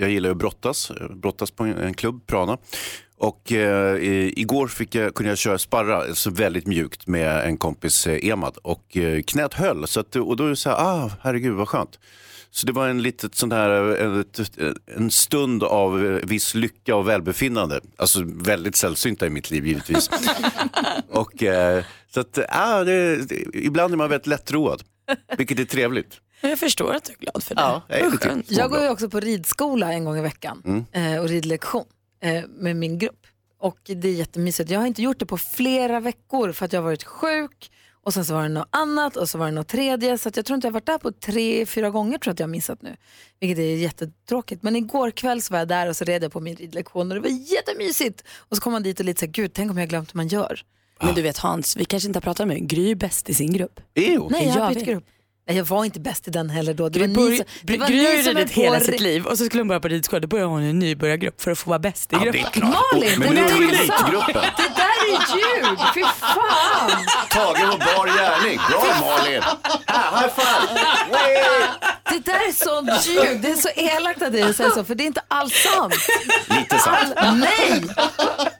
[0.00, 2.58] jag gillar ju att brottas, brottas på en, en klubb, Prana.
[3.18, 7.56] Och eh, i- igår fick jag, kunde jag köra sparra så väldigt mjukt med en
[7.56, 9.86] kompis eh, Emad och eh, knät höll.
[9.86, 11.98] Så att, och då är det så här, ah, herregud vad skönt.
[12.54, 14.40] Så det var en litet sån här, eh, ett,
[14.96, 17.80] en stund av eh, viss lycka och välbefinnande.
[17.96, 20.10] Alltså väldigt sällsynta i mitt liv givetvis.
[21.08, 21.84] och, eh,
[22.14, 24.82] så att, ah, det, ibland är man väldigt lättroad,
[25.38, 26.20] vilket är trevligt.
[26.40, 27.60] Jag förstår att du är glad för det.
[27.60, 31.14] Ja, jag är lite Jag går ju också på ridskola en gång i veckan Mm.
[31.14, 31.84] eh, och ridlektion
[32.22, 33.26] eh, med min grupp.
[33.60, 34.70] Och det är jättemysigt.
[34.70, 37.70] Jag har inte gjort det på flera veckor för att jag har varit sjuk
[38.04, 40.18] och sen så var det något annat och så var det något tredje.
[40.18, 42.32] Så att jag tror inte jag har varit där på tre, fyra gånger tror jag
[42.32, 42.96] att jag har missat nu.
[43.40, 44.62] Vilket är jättetråkigt.
[44.62, 47.14] Men igår kväll så var jag där och så red jag på min ridlektion och
[47.14, 48.24] det var jättemysigt.
[48.38, 50.16] Och så kom man dit och lite så här, gud tänk om jag glömt hur
[50.16, 50.60] man gör.
[51.02, 53.52] Men du vet Hans, vi kanske inte har pratat med Gry är bäst i sin
[53.52, 53.80] grupp.
[53.94, 54.28] Ew.
[54.30, 55.04] Nej, jag har bytt grupp.
[55.48, 56.88] Nej, jag var inte bäst i den heller då.
[56.88, 59.38] Det Gry, var börj- ni som, det var Gry ni som hela sitt liv och
[59.38, 60.20] så skulle hon börja på ridskola.
[60.20, 62.50] Då började hon i en nybörjargrupp för att få vara bäst i Ja, det gruppen.
[62.52, 62.74] klart.
[62.92, 64.32] Malin, Men det är där det är.
[64.56, 66.90] Det där är ljug, fy fan!
[67.30, 68.58] Tagen på bar gärning.
[68.70, 69.42] Bra Malin!
[69.86, 70.80] Ah, high five!
[72.10, 74.94] Det där är sånt ljug, det är så elakt av dig att säga så, för
[74.94, 75.94] det är inte alls sant.
[76.48, 77.12] Lite sant.
[77.16, 77.82] All, nej!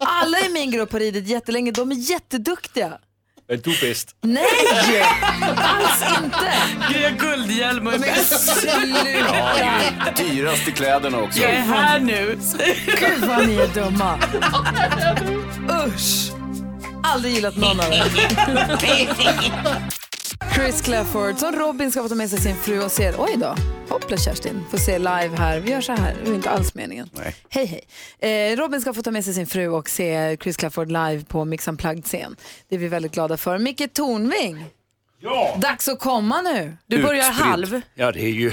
[0.01, 2.93] Alla i min grupp har ridit jättelänge, de är jätteduktiga.
[3.49, 4.09] Är du bäst?
[4.22, 4.45] Nej!
[5.57, 6.53] Alls inte!
[6.92, 8.61] Gry har guldhjälm och är bäst.
[8.61, 9.36] sluta!
[9.59, 9.80] Ja,
[10.16, 11.40] dyrast i kläderna också.
[11.40, 12.38] Jag är här nu.
[12.86, 14.18] Gud vad ni är dumma.
[15.86, 16.32] Usch!
[17.03, 18.05] Aldrig gillat någon av er.
[20.53, 23.55] Chris Clafford, som Robin ska få ta med sig sin fru och ser, oj då,
[23.88, 25.61] hoppla Kerstin, får se live här.
[25.61, 27.11] Vi gör så här, det var inte alls meningen.
[27.12, 27.34] Nej.
[27.49, 27.84] Hej
[28.20, 28.51] hej.
[28.53, 31.45] Eh, Robin ska få ta med sig sin fru och se Chris Clafford live på
[31.45, 32.36] Mix Unplugged-scen.
[32.68, 33.59] Det är vi väldigt glada för.
[33.59, 34.64] Micke Tornving,
[35.20, 35.57] Ja!
[35.61, 36.76] dags att komma nu.
[36.86, 37.80] Du börjar halv.
[37.95, 38.53] Ja, det är ju...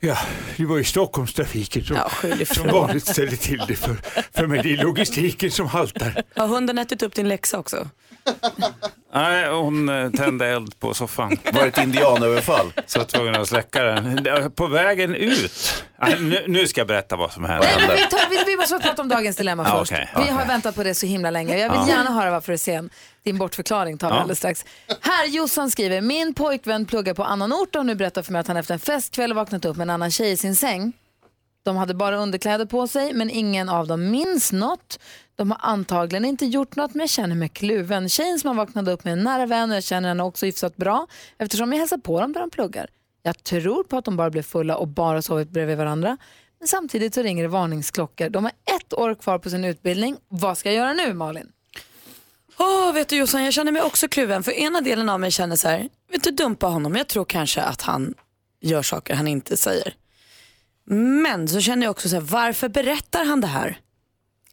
[0.00, 0.18] Ja,
[0.56, 2.10] det var ju Stockholmstrafiken som, Ja,
[2.54, 3.96] som vanligt ställer till det för,
[4.34, 4.60] för mig.
[4.62, 6.22] Det är logistiken som haltar.
[6.36, 7.88] Har hunden ätit upp din läxa också?
[9.14, 11.36] Nej, hon eh, tände eld på soffan.
[11.52, 12.72] Var det ett indianöverfall?
[12.86, 14.52] Så jag var tvungen att släcka den.
[14.52, 15.84] På vägen ut.
[16.20, 17.66] Nu, nu ska jag berätta vad som hände.
[17.76, 19.92] Nej, men vi, tar, vi, vi måste prata om dagens dilemma Ja, först.
[19.92, 20.32] okej, Vi okej.
[20.32, 21.58] har väntat på det så himla länge.
[21.58, 21.88] Jag vill Ja.
[21.88, 22.90] gärna höra varför du är sen.
[23.22, 24.20] Din bortförklaring tar vi Ja.
[24.20, 24.64] alldeles strax.
[25.00, 28.46] Här, Jossan skriver, min pojkvän pluggar på annan ort och nu berättar för mig att
[28.48, 30.92] han efter en festkväll vaknat upp med en annan tjej i sin säng.
[31.64, 34.98] De hade bara underkläder på sig, men ingen av dem minns något.
[35.36, 38.08] De har antagligen inte gjort något, men jag känner mig kluven.
[38.08, 40.76] Tjejen som har vaknat upp med en nära vän och jag känner henne också hyfsat
[40.76, 41.06] bra
[41.38, 42.86] eftersom jag hälsar på dem där de pluggar.
[43.26, 46.16] Jag tror på att de bara blev fulla och bara sovit bredvid varandra.
[46.58, 48.28] Men samtidigt så ringer det varningsklockor.
[48.28, 50.16] De har ett år kvar på sin utbildning.
[50.28, 51.52] Vad ska jag göra nu, Malin?
[52.58, 54.42] Åh, vet du Jossan, jag känner mig också kluven.
[54.42, 56.96] För ena delen av mig känner så här, vet du dumpa honom.
[56.96, 58.14] Jag tror kanske att han
[58.60, 59.94] gör saker han inte säger.
[61.24, 63.78] Men så känner jag också så här, varför berättar han det här?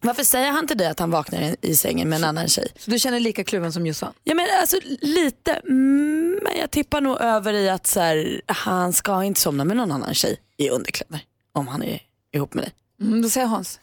[0.04, 2.68] Varför säger han till dig att han vaknar i- sängen med en annan tjej?
[2.78, 4.14] Så du känner lika kluven som Jossan?
[4.24, 8.94] Ja men alltså lite, mm, men jag tippar nog över i att så här, han
[8.94, 11.20] ska inte somna med någon annan tjej i underkläder
[11.54, 12.02] om han är
[12.34, 12.74] ihop med dig.
[13.02, 13.80] Mm, då säger Hans.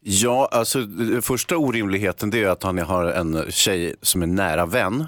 [0.00, 4.66] Ja, alltså den första orimligheten det är att han har en tjej som är nära
[4.66, 5.04] vän.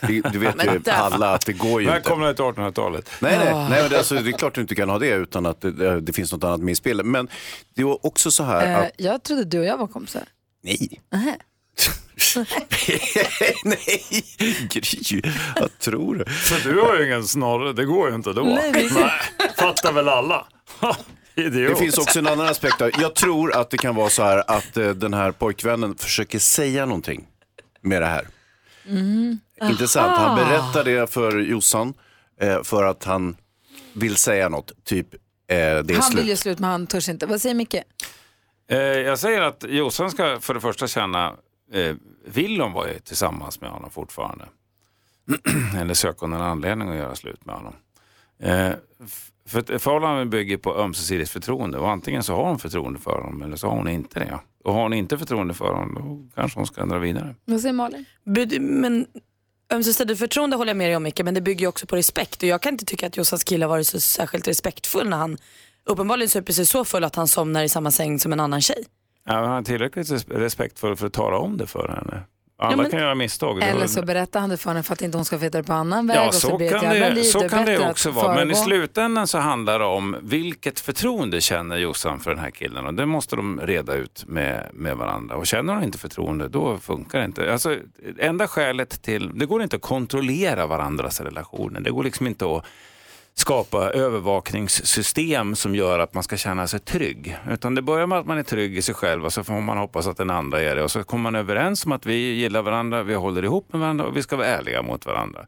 [0.00, 1.92] Det, du vet ju alla att det går ju inte.
[1.98, 3.10] Välkomna till 1800-talet.
[3.20, 3.68] Nej, nej, Ah.
[3.68, 6.00] nej men det, alltså, det är klart du inte kan ha det utan att det,
[6.00, 7.06] det finns något annat med i spelet.
[7.06, 7.28] Men
[7.74, 10.22] det var också så här Eh, att, jag trodde du och jag var kompisar.
[10.64, 11.36] nej, Nähä.
[13.64, 13.78] nej,
[14.70, 15.22] Gry,
[15.60, 16.24] vad tror du?
[16.24, 18.42] För du har ju ingen snorre, det går ju inte då.
[18.42, 18.88] Nej, vi-
[19.58, 20.46] fattar väl alla.
[21.34, 21.70] Idiot.
[21.70, 22.78] Det finns också en annan aspekt.
[22.78, 22.92] Där.
[23.00, 26.86] Jag tror att det kan vara så här att eh, den här pojkvännen försöker säga
[26.86, 27.26] någonting
[27.80, 28.28] med det här.
[28.88, 29.38] Mm.
[29.62, 30.16] Intressant.
[30.16, 30.44] Han Aha.
[30.44, 31.94] berättar det för Jossan
[32.40, 33.36] eh, för att han
[33.92, 34.72] vill säga något.
[34.84, 36.20] Typ, eh, det är Han slut.
[36.22, 37.26] vill ju slut men han törs inte.
[37.26, 37.74] Vad säger Micke?
[38.70, 41.32] Eh, jag säger att Jossan ska för det första känna,
[41.72, 41.94] eh,
[42.26, 44.44] vill hon vara tillsammans med honom fortfarande?
[45.80, 47.74] Eller söker hon en anledning att göra slut med honom?
[48.42, 48.72] Eh,
[49.46, 53.42] för ett förhållande bygger på ömsesidigt förtroende och antingen så har hon förtroende för honom
[53.42, 54.38] eller så har hon inte det.
[54.64, 57.34] Och har hon inte förtroende för honom då kanske hon ska dra vidare.
[57.44, 58.04] Vad säger Malin?
[58.60, 59.06] Men
[59.70, 62.42] ömsesidigt förtroende håller jag med dig om Micke, men det bygger ju också på respekt.
[62.42, 65.38] Och jag kan inte tycka att Jossans kille har varit så särskilt respektfull när han
[65.84, 68.84] uppenbarligen super sig så full att han somnar i samma säng som en annan tjej.
[69.26, 72.22] Ja, men han är tillräckligt respektfull för att tala om det för henne.
[72.62, 73.62] Alla Ja, men- kan göra misstag.
[73.62, 75.72] Eller så berättar han det för henne för att inte hon ska veta det på
[75.72, 76.16] annan väg.
[76.16, 77.22] Ja, och så, kan, det, liv.
[77.22, 78.34] så kan det också vara.
[78.34, 82.86] Men i slutändan så handlar det om vilket förtroende känner Jossan för den här killen.
[82.86, 85.36] Och det måste de reda ut med, med varandra.
[85.36, 87.52] Och känner hon inte förtroende, då funkar det inte.
[87.52, 87.76] Alltså,
[88.18, 89.30] enda skälet till...
[89.34, 91.80] Det går inte att kontrollera varandras relationer.
[91.80, 92.64] Det går liksom inte att
[93.40, 97.36] skapa övervakningssystem som gör att man ska känna sig trygg.
[97.50, 99.78] Utan det börjar med att man är trygg i sig själv och så får man
[99.78, 100.82] hoppas att den andra är det.
[100.82, 104.04] Och så kommer man överens om att vi gillar varandra, vi håller ihop med varandra
[104.06, 105.46] och vi ska vara ärliga mot varandra.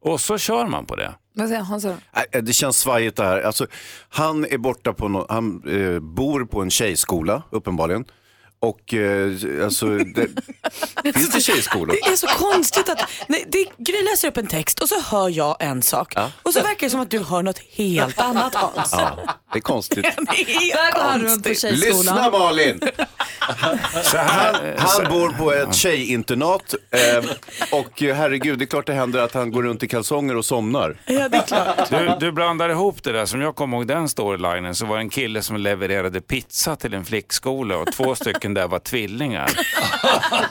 [0.00, 1.14] Och så kör man på det.
[1.34, 1.84] Vad säger Hans?
[1.84, 3.42] Nej, Det känns svajigt det här.
[3.42, 3.66] Alltså,
[4.08, 8.04] han är borta på no- han eh, bor på en tjejskola uppenbarligen.
[8.64, 9.32] Och eh,
[9.64, 10.28] alltså, det,
[11.14, 11.96] finns det tjejskolor?
[12.02, 15.28] Det är så konstigt att nej, det, Gry läser upp en text och så hör
[15.28, 18.92] jag en sak och så verkar det som att du hör något helt annat Hans.
[18.92, 19.18] Ja,
[19.52, 20.04] det är konstigt.
[20.36, 21.78] Det är Där går han runt på konstigt.
[21.78, 22.80] Lyssna Malin!
[24.02, 27.30] Så här, Han, han bor på ett tjejinternat eh,
[27.78, 30.96] och herregud, det är klart det händer att han går runt i kalsonger och somnar.
[31.06, 31.90] Ja, det är klart.
[31.90, 33.26] Du, du blandar ihop det där.
[33.26, 36.94] Som jag kommer ihåg den storylinen så var det en kille som levererade pizza till
[36.94, 39.44] en flickskola och två stycken där var tvillingar.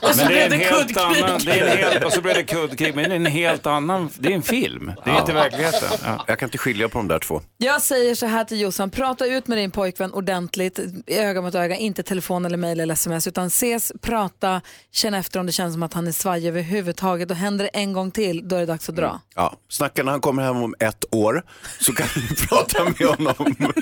[0.01, 1.23] Och så Men det är blev en det helt kuddkrig.
[1.23, 3.65] annan, det är en helt, och så blev det kuddkrig, men det är en helt
[3.65, 5.89] annan, det är en film, det är inte verkligheten.
[6.03, 6.23] Ja.
[6.27, 7.41] Jag kan inte skilja på de där två.
[7.57, 11.75] Jag säger så här till Jossan, prata ut med din pojkvän ordentligt, öga mot öga,
[11.75, 15.83] inte telefon eller mejl eller sms, utan ses, prata, känna efter om det känns som
[15.83, 18.89] att han är svajig överhuvudtaget och händer det en gång till, då är det dags
[18.89, 19.21] att dra.
[19.35, 21.43] Ja, snacka när han kommer hem om ett år
[21.79, 23.55] så kan vi prata med honom.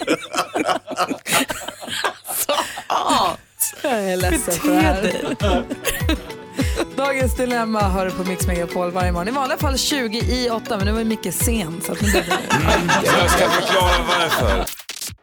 [3.83, 5.65] Jag är ledsen för det här.
[6.95, 9.27] Dagens dilemma hör du på Mix Megapol varje morgon.
[9.27, 11.81] I vanliga fall 20 i 8, men nu var Micke sen.
[11.85, 12.37] Så att nu blir det...
[13.21, 14.80] Jag ska förklara varför.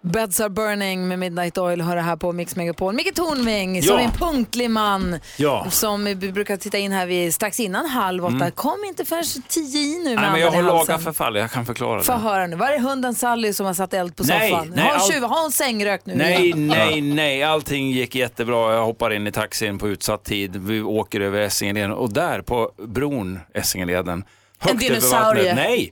[0.09, 2.95] Beds are burning med Midnight Oil hör det här på Mix Megapol.
[2.95, 3.83] Micke Tornving Ja.
[3.83, 5.67] som är en punktlig man Ja.
[5.71, 8.35] som vi brukar titta in här vid, strax innan halv åtta.
[8.37, 8.51] Mm.
[8.51, 11.67] Kom inte förrän tio i nu med Nej, men jag har laga förfall, jag kan
[11.67, 12.19] förklara Få det.
[12.19, 12.57] höra nu.
[12.57, 14.73] Var är hunden Sally som har satt eld på Nej, soffan?
[14.77, 16.67] nej, har, tjuv, har hon sängrökt nu Nej, igen?
[16.67, 17.43] nej, nej.
[17.43, 18.75] Allting gick jättebra.
[18.75, 20.57] Jag hoppar in i taxin på utsatt tid.
[20.57, 24.25] Vi åker över Essingeleden och där på bron, Essingeleden,
[24.59, 25.55] högt över dinosaurie.
[25.55, 25.91] Nej,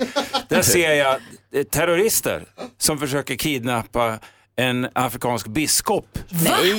[0.48, 1.16] där ser jag
[1.70, 2.44] terrorister
[2.78, 4.18] som försöker kidnappa
[4.56, 6.18] en afrikansk biskop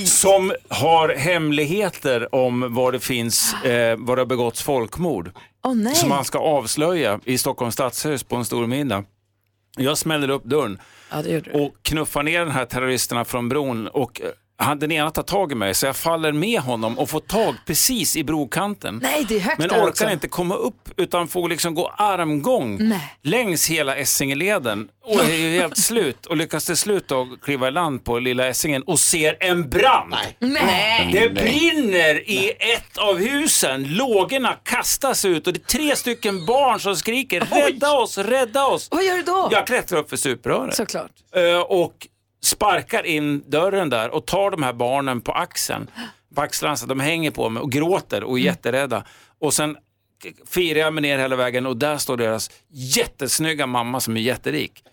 [0.06, 5.32] som har hemligheter om var det finns, eh, var det har begåtts folkmord.
[5.76, 5.96] Nej.
[5.96, 9.04] Som man ska avslöja i Stockholms stadshus på en stor middag.
[9.78, 10.80] Jag smäller upp dörren
[11.12, 14.28] Ja, och knuffar ner den här terroristerna från bron och eh,
[14.60, 17.56] han, den ena tar tag i mig så jag faller med honom och får tag
[17.66, 19.00] precis i brokanten.
[19.04, 20.10] Nej, det är högt Men orkar också.
[20.10, 23.14] inte komma upp utan får liksom gå armgång Nej.
[23.24, 27.72] längs hela Essingeleden och är ju helt slut och lyckas till slut då kliva i
[27.72, 30.16] land på lilla Essingen och ser en brand.
[30.40, 31.10] Nej.
[31.14, 33.84] Det brinner i ett av husen.
[33.96, 38.88] Lågorna kastas ut och det är tre stycken barn som skriker rädda oss, rädda oss.
[38.92, 39.50] Vad gör du då?
[39.52, 40.76] Jag klättrar upp för stupröret.
[40.76, 41.12] Såklart.
[41.36, 41.94] Eh, och
[42.48, 45.90] sparkar in dörren där och tar de här barnen på axeln.
[46.36, 49.04] På axlarna så de hänger på mig och gråter och är jätterädda.
[49.40, 49.78] Och sen
[50.48, 54.84] firar jag mig ner hela vägen och där står deras jättesnygga mamma som är jätterik.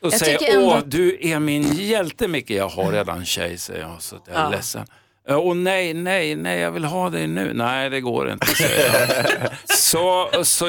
[0.00, 2.50] Och Jag säger, ändå åh du är min hjälte Micke.
[2.50, 4.50] Jag har redan tjej säger jag, så jag är Ja.
[4.50, 4.86] ledsen.
[5.30, 7.50] "Ja, Åh nej, nej, nej, jag vill ha dig nu.
[7.54, 8.46] Nej, det går inte,
[9.64, 10.66] så, så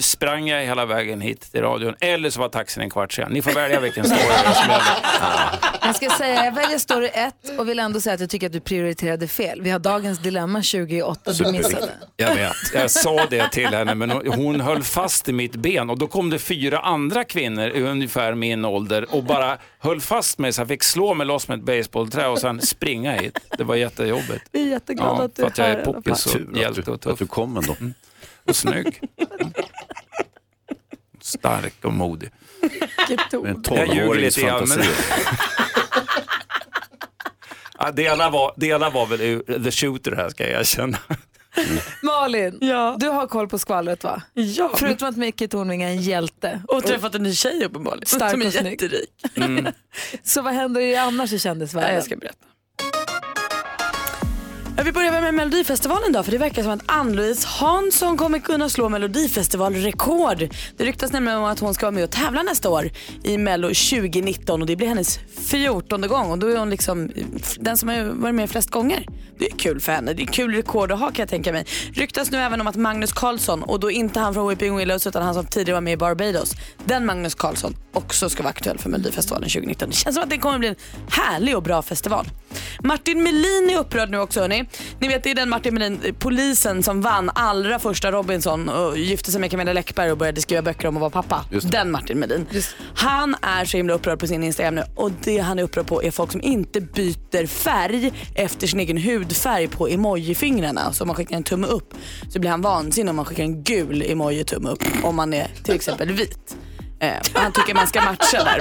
[0.00, 3.32] sprang jag hela vägen hit till radion, eller så var taxin en kvart sen.
[3.32, 4.20] Ni får välja vilken story
[4.54, 4.82] som gäller.
[5.82, 8.52] Jag ska säga, jag väljer story 1 och vill ändå säga att jag tycker att
[8.52, 9.62] du prioriterade fel.
[9.62, 11.90] Vi har dagens dilemma 28 du missade.
[12.16, 15.90] Jag vet, jag sa det till henne men hon- hon höll fast i mitt ben
[15.90, 20.38] och då kom det fyra andra kvinnor i ungefär min ålder och bara höll fast
[20.38, 23.38] mig så jag fick slå mig loss med ett basebollträ och sen springa hit.
[23.58, 24.44] Det var jättejobbigt.
[24.52, 27.00] Vi är jätteglada Ja, att du för att jag här är poppis och hjälte och
[27.00, 27.12] tuff.
[27.12, 27.76] Att du kom ändå.
[28.44, 29.00] Och snygg.
[31.20, 32.30] Stark och modig.
[32.60, 34.68] Med en Jag ljuger 12-årings lite grann.
[34.68, 34.86] Men...
[37.78, 40.98] ja, delar, var, delar var väl The Shooter här ska jag erkänna.
[42.02, 42.58] Malin,
[42.98, 44.22] du har koll på skvallret va?
[44.34, 44.70] Ja.
[44.76, 46.62] Förutom att Micke Tornving är en hjälte.
[46.68, 48.06] Och träffat en ny tjej uppenbarligen.
[48.06, 48.82] Stark som är och snygg.
[48.82, 49.24] jätterik.
[49.36, 49.66] Mm.
[50.22, 51.94] Så vad händer i annars i kändisvärlden?
[51.94, 52.47] Jag ska berätta.
[54.84, 58.88] Vi börjar med Melodifestivalen då, för det verkar som att Ann-Louise Hansson kommer kunna slå
[58.88, 60.54] Melodifestivalrekord.
[60.76, 62.90] Det ryktas nämligen om att hon ska vara med och tävla nästa år
[63.22, 65.18] i Mello 2019 och det blir hennes
[65.48, 67.10] fjortonde gång och då är hon liksom
[67.60, 69.06] den som har varit med flest gånger.
[69.38, 70.12] Det är kul för henne.
[70.12, 71.66] Det är kul rekord att ha kan jag tänka mig.
[71.92, 75.22] Ryktas nu även om att Magnus Carlsson, och då inte han från Weeping Willows utan
[75.22, 76.54] han som tidigare var med i Barbados,
[76.84, 79.88] den Magnus Carlsson också ska vara aktuell för Melodifestivalen 2019.
[79.88, 80.76] Det känns som att det kommer bli en
[81.08, 82.26] härlig och bra festival.
[82.82, 84.64] Martin Melin är upprörd nu också hörni.
[85.00, 89.32] Ni vet det är den Martin Melin, polisen som vann allra första Robinson och gifte
[89.32, 91.44] sig med Camilla Läckberg och började skriva böcker om att vara pappa.
[91.62, 92.46] Den Martin Melin.
[92.94, 96.02] Han är så himla upprörd på sin Instagram nu och det han är upprörd på
[96.02, 100.92] är folk som inte byter färg efter sin egen hudfärg på emojifingrarna.
[100.92, 101.94] Så om man skickar en tumme upp
[102.28, 105.74] så blir han vansinnig om man skickar en gul emoji-tumme upp om man är till
[105.74, 106.56] exempel vit.
[107.00, 108.60] Eh, han tycker man ska matcha där.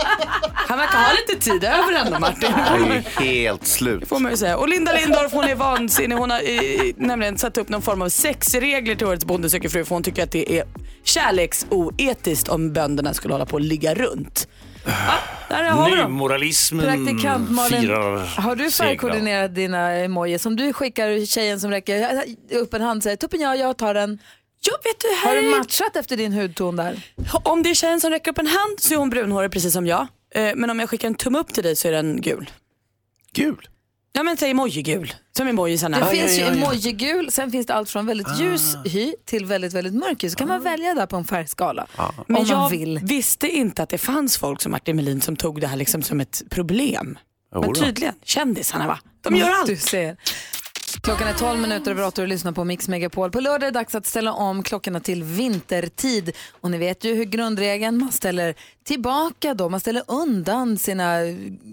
[0.53, 2.53] Han verkar ha lite tid över ändå Martin.
[2.67, 4.07] Jag är helt slut.
[4.09, 4.57] Får man ju säga.
[4.57, 6.15] Och Linda Lindorff hon är vansinnig.
[6.15, 9.85] Hon har eh, nämligen satt upp någon form av sexregler till årets Bonde söker fru
[9.85, 10.63] för hon tycker att det är
[11.03, 14.47] kärleksoetiskt om bönderna skulle hålla på och ligga runt.
[14.85, 15.13] Ja,
[15.49, 15.89] där har.
[15.89, 20.45] Nymoralismen Praktikant Malin, firar har du färgkoordinerat dina emojis?
[20.45, 23.93] Om du skickar tjejen som räcker upp en hand och säger tuppen jag, jag tar
[23.93, 24.19] den.
[24.68, 27.01] Ja, vet du, Har du matchat efter din hudton där?
[27.43, 29.88] Om det är tjejen som räcker upp en hand så är hon brunhårig precis som
[29.88, 30.07] jag.
[30.36, 32.49] Eh, Men om jag skickar en tumme upp till dig så är den gul.
[33.34, 33.68] Gul?
[34.13, 35.13] Ja men säg emoji-gul.
[35.38, 35.99] Som emojisarna.
[35.99, 39.93] Det finns ju emoji-gul, sen finns det allt från väldigt ljus hy till väldigt, väldigt
[39.93, 40.30] mörk hy.
[40.30, 41.88] Så kan man välja där på en färgskala.
[42.28, 42.99] Men om jag man vill.
[43.03, 46.20] visste inte att det fanns folk som Martin Melin som tog det här liksom som
[46.20, 47.18] ett problem.
[47.55, 48.99] Men tydligen, kändisarna va?
[49.22, 49.68] De gör allt.
[49.68, 50.18] Du ser.
[51.02, 53.32] Klockan är 12 minuter över 8 och du lyssnar på Mix Megapol.
[53.32, 56.36] På lördag är det dags att ställa om klockorna till vintertid.
[56.52, 61.22] Och ni vet ju hur grundregeln, man ställer tillbaka då, man ställer undan sina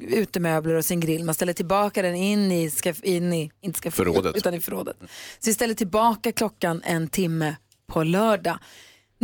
[0.00, 1.24] utemöbler och sin grill.
[1.24, 4.36] Man ställer tillbaka den in i, skaff, in i inte skaff, Förrådet.
[4.36, 4.96] utan i förrådet.
[5.38, 7.56] Så vi ställer tillbaka klockan en timme
[7.86, 8.58] på lördag.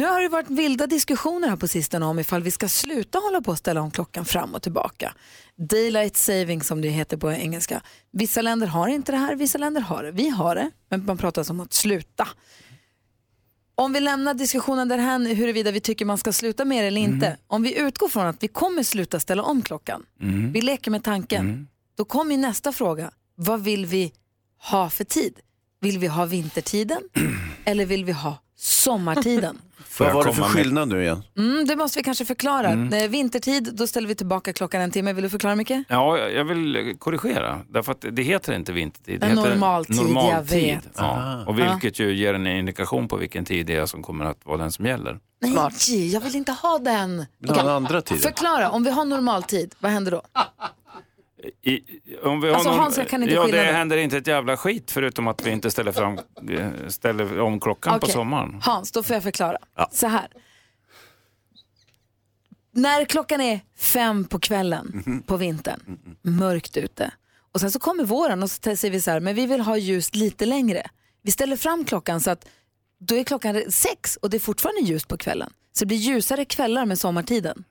[0.01, 3.41] Nu har det varit vilda diskussioner här på sistone om ifall vi ska sluta hålla
[3.41, 5.15] på att ställa om klockan fram och tillbaka.
[5.57, 7.83] Daylight saving som det heter på engelska.
[8.13, 10.13] Vissa länder har inte det här, vissa länder har det.
[10.13, 12.29] Vi har det, men man pratar om att sluta.
[13.75, 17.37] Om vi lämnar diskussionen därhän huruvida vi tycker man ska sluta med det eller inte.
[17.47, 20.07] Om vi utgår från att vi kommer sluta ställa om klockan.
[20.21, 20.53] Mm.
[20.53, 21.69] Vi leker med tanken.
[21.97, 23.11] Då kommer nästa fråga.
[23.35, 24.13] Vad vill vi
[24.71, 25.41] ha för tid?
[25.81, 27.03] Vill vi ha vintertiden
[27.65, 29.59] eller vill vi ha sommartiden?
[29.99, 31.23] Vad var det för skillnad nu igen?
[31.39, 32.69] Mm, det måste vi kanske förklara.
[32.69, 32.93] Mm.
[33.05, 35.13] Eh, Vintertid, då ställer vi tillbaka klockan en timme.
[35.13, 35.85] Vill du förklara mycket?
[35.89, 37.61] Ja, jag vill korrigera.
[37.69, 39.21] Därför att det heter inte vintertid.
[39.21, 40.61] Det En heter normaltid, jag normaltid.
[40.65, 40.89] vet.
[40.97, 41.45] Ja.
[41.47, 44.57] Och vilket ju ger en indikation på vilken tid det är som kommer att vara
[44.59, 45.19] den som gäller.
[45.43, 47.27] Nej, jag vill inte ha den.
[47.39, 48.23] Den andra tiden?
[48.23, 50.23] Förklara, om vi har normaltid, vad händer då?
[51.63, 51.81] I,
[52.23, 54.57] om vi har Alltså, någon, Hans, jag kan inte ja, det händer inte ett jävla
[54.57, 56.19] skit förutom att vi inte ställer, fram,
[56.51, 58.15] eh, ställer om klockan på Okej.
[58.15, 58.61] sommaren.
[58.63, 59.59] Hans, då får jag förklara.
[59.93, 60.29] Så här.
[62.73, 65.23] När klockan är fem på kvällen Mhm.
[65.23, 67.11] på vintern, mörkt ute.
[67.53, 69.77] Och sen så kommer våren och så säger vi så här, men vi vill ha
[69.77, 70.83] ljust lite längre.
[71.23, 72.49] Vi ställer fram klockan så att
[73.01, 75.53] då är klockan sex och det är fortfarande ljust på kvällen.
[75.73, 77.65] Så det blir ljusare kvällar med sommartiden.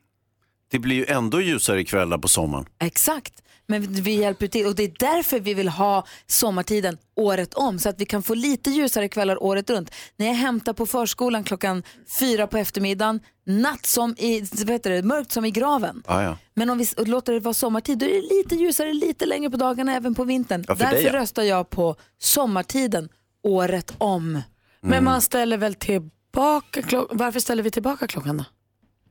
[0.71, 2.65] Det blir ju ändå ljusare kvällar på sommaren.
[2.79, 3.33] Exakt.
[3.69, 7.89] Men vi hjälper till och det är därför vi vill ha sommartiden året om så
[7.89, 9.91] att vi kan få lite ljusare kvällar året runt.
[10.15, 11.83] När jag hämtar på förskolan klockan
[12.19, 16.03] fyra på eftermiddagen, natt som i, vad heter det, mörkt som i graven.
[16.05, 16.37] Ah, ja.
[16.53, 19.57] Men om vi låter det vara sommartid då är det lite ljusare, lite längre på
[19.57, 20.65] dagarna även på vintern.
[20.67, 21.13] Ja, för Därför dig, ja.
[21.13, 23.09] röstar jag på sommartiden
[23.43, 24.41] året om.
[24.81, 27.17] Men man ställer väl tillbaka klockan?
[27.17, 28.45] Varför ställer vi tillbaka klockan då?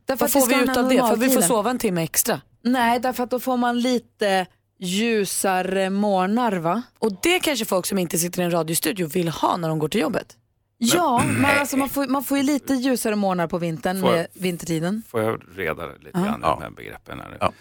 [0.04, 0.98] Därför Vad får vi ut av det?
[0.98, 2.40] För vi får sova en timme extra.
[2.72, 4.46] Nej, därför att då får man lite
[4.78, 6.82] ljusare morgnar va?
[6.98, 9.88] Och det kanske folk som inte sitter i en radiostudio vill ha när de går
[9.88, 10.36] till jobbet.
[10.78, 14.16] Ja, men alltså man får, man får ju lite ljusare morgnar på vintern Får jag-
[14.16, 15.02] med vintertiden.
[15.08, 16.20] Får jag reda lite Ja.
[16.20, 17.20] grann i de här begreppen?
[17.20, 17.52] Här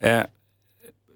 [0.00, 0.08] nu?
[0.08, 0.22] Eh,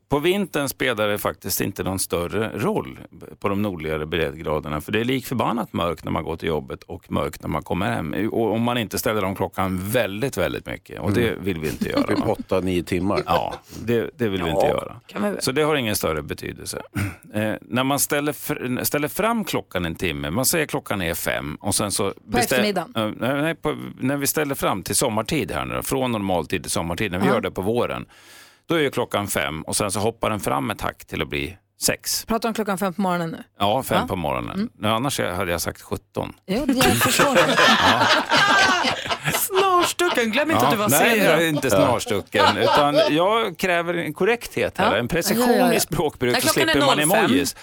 [0.09, 2.99] på vintern spelar det faktiskt inte någon större roll
[3.41, 4.81] på de nordligare breddgraderna.
[4.81, 7.63] För det är lik förbannat mörkt när man går till jobbet och mörkt när man
[7.63, 8.15] kommer hem.
[8.33, 11.01] Och om man inte ställer om klockan väldigt, väldigt mycket.
[11.01, 11.45] Och det Mm.
[11.45, 12.03] vill vi inte göra.
[12.07, 13.23] Typ åtta, nio timmar.
[13.27, 13.55] Ja,
[13.85, 15.01] det, det vill vi inte Ja, göra.
[15.07, 15.43] kan vi väl.
[15.43, 16.83] Så det har ingen större betydelse.
[17.35, 21.57] Eh, när man ställer, fr- ställer fram klockan en timme, man säger klockan är fem
[21.61, 22.13] och sen så...
[22.33, 22.93] På eftermiddagen?
[23.19, 27.13] nej, nej, på, när vi ställer fram till sommartid här nu, från normaltid till sommartid,
[27.13, 27.33] när vi Ja.
[27.35, 28.07] gör det på våren,
[28.69, 31.29] då är ju klockan fem och sen så hoppar den fram ett hack till att
[31.29, 32.25] bli sex.
[32.25, 33.43] Pratar om klockan fem på morgonen nu.
[33.59, 34.07] Ja, fem Ja.
[34.09, 34.69] på morgonen.
[34.79, 36.33] Nej, Annars hade jag sagt 17.
[36.47, 37.57] Jo, jag förstår det.
[39.39, 41.25] Snarstucken, glöm inte Ja, att du var nej, sen.
[41.25, 42.57] jag är inte snarstucken.
[42.57, 44.99] Utan jag kräver en korrekthet här, Ja.
[44.99, 45.73] en precision Ja, ja, ja.
[45.75, 47.25] i språkbruk När så klockan är slipper man 05.
[47.25, 47.57] emojis.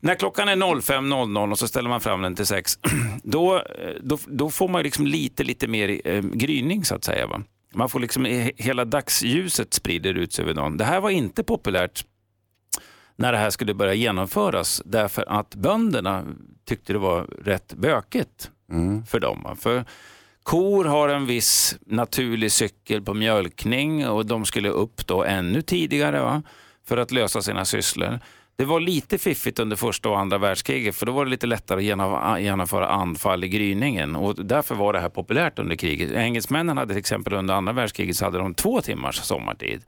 [0.00, 2.72] När klockan är 05.00 och så ställer man fram den till 6,
[3.22, 3.62] då, eh,
[4.02, 7.26] då, då får man liksom lite, lite mer eh, gryning så att säga.
[7.26, 7.42] Va?
[7.74, 8.24] Man får liksom,
[8.56, 10.76] hela dagsljuset sprider ut sig över dagen.
[10.76, 12.04] Det här var inte populärt
[13.16, 16.24] när det här skulle börja genomföras därför att bönderna
[16.64, 18.50] tyckte det var rätt bökigt
[19.06, 19.56] för dem.
[19.60, 19.84] För
[20.42, 26.20] Kor har en viss naturlig cykel på mjölkning och de skulle upp då ännu tidigare
[26.20, 26.42] va?
[26.84, 28.20] för att lösa sina sysslor.
[28.56, 31.78] Det var lite fiffigt under första och andra världskriget för då var det lite lättare
[31.78, 36.10] att genom- genomföra anfall i gryningen och därför var det här populärt under kriget.
[36.12, 39.82] Engelsmännen hade till exempel under andra världskriget så hade de två timmars sommartid.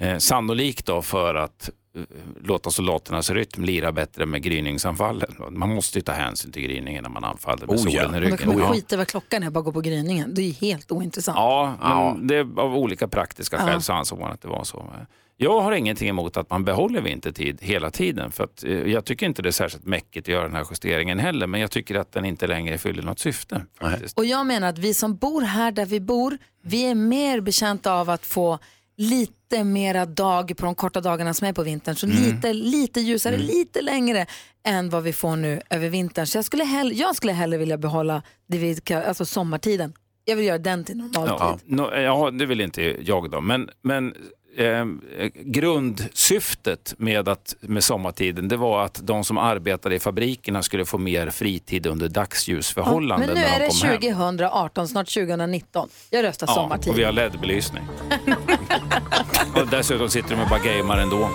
[0.00, 2.02] Eh, sannolikt då för att eh,
[2.44, 5.30] låta soldaternas rytm lira bättre med gryningsanfallen.
[5.50, 8.02] Man måste ju ta hänsyn till gryningen när man anfaller med Oh, ja.
[8.02, 8.30] solen i Men ryggen.
[8.36, 8.72] då kan man Ja.
[8.72, 10.34] skita i vad klockan är och bara gå på gryningen.
[10.34, 11.36] Det är helt ointressant.
[11.38, 11.76] Ja,
[12.18, 13.62] men det är av olika praktiska Ja.
[13.66, 14.92] skäl så ansåg man att det var så.
[15.42, 18.32] Jag har ingenting emot att man behåller vintertid hela tiden.
[18.32, 21.18] För att, eh, jag tycker inte det är särskilt mäckigt att göra den här justeringen
[21.18, 21.46] heller.
[21.46, 23.64] Men jag tycker att den inte längre fyller något syfte.
[23.80, 24.18] Faktiskt.
[24.18, 27.92] Och jag menar att vi som bor här där vi bor, vi är mer betjänta
[27.92, 28.58] av att få
[28.96, 31.96] lite mera dag på de korta dagarna som är på vintern.
[31.96, 32.18] Så Mm.
[32.22, 34.26] lite, lite ljusare, lite längre
[34.66, 36.26] än vad vi får nu över vintern.
[36.26, 39.92] Så jag skulle, hell- jag skulle hellre vilja behålla det vi alltså sommartiden.
[40.24, 41.36] Jag vill göra den till normaltid.
[41.38, 43.40] Ja, no, ja, det vill inte jag då.
[43.40, 44.14] Men, men
[44.56, 44.84] eh,
[45.34, 50.98] grundsyftet med, att, med sommartiden det var att de som arbetade i fabrikerna skulle få
[50.98, 54.36] mer fritid under Ja, dagsljusförhållanden men nu när är de det hem.
[54.36, 55.88] 2018, snart 2019.
[56.10, 56.92] Jag röstar sommartid.
[56.92, 57.82] och vi har LED-belysning.
[59.54, 61.30] och dessutom sitter de och bara gamer ändå.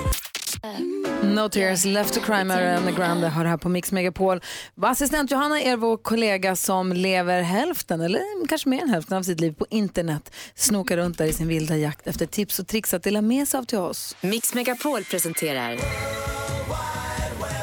[1.24, 4.41] No tears left to cry med Ariana Grande har det här på Mix Megapol.
[4.82, 9.39] Assistent Johanna är vår kollega som lever hälften, eller kanske mer än hälften av sitt
[9.39, 10.32] liv på internet.
[10.55, 13.57] Snokar runt där i sin vilda jakt efter tips och tricks att dela med sig
[13.57, 14.15] av till oss.
[14.22, 15.78] Mix Megapol presenterar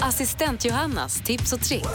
[0.00, 1.88] Assistent Johannas tips och tricks.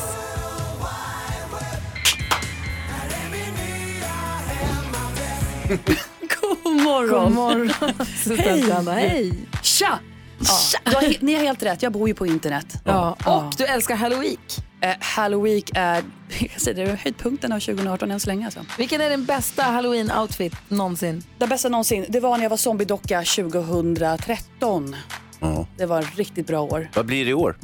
[6.41, 7.24] God morgon.
[7.24, 8.93] God morgon, assistent Johanna.
[8.93, 9.34] Hej.
[9.64, 9.99] Tja!
[10.46, 12.66] Ja, du har, ni har helt rätt, jag bor ju på internet.
[12.86, 14.38] Ja, och du älskar Halloween.
[14.82, 16.04] Eh, Halloween är
[16.74, 18.46] det, höjdpunkten av 2018 än så länge.
[18.46, 18.66] Alltså.
[18.78, 21.24] Vilken är din bästa Halloween-outfit någonsin?
[21.38, 24.96] Den bästa någonsin, det var när jag var zombiedocka 2013.
[25.78, 26.90] Det var ett riktigt bra år.
[26.96, 27.58] Vad blir det i år?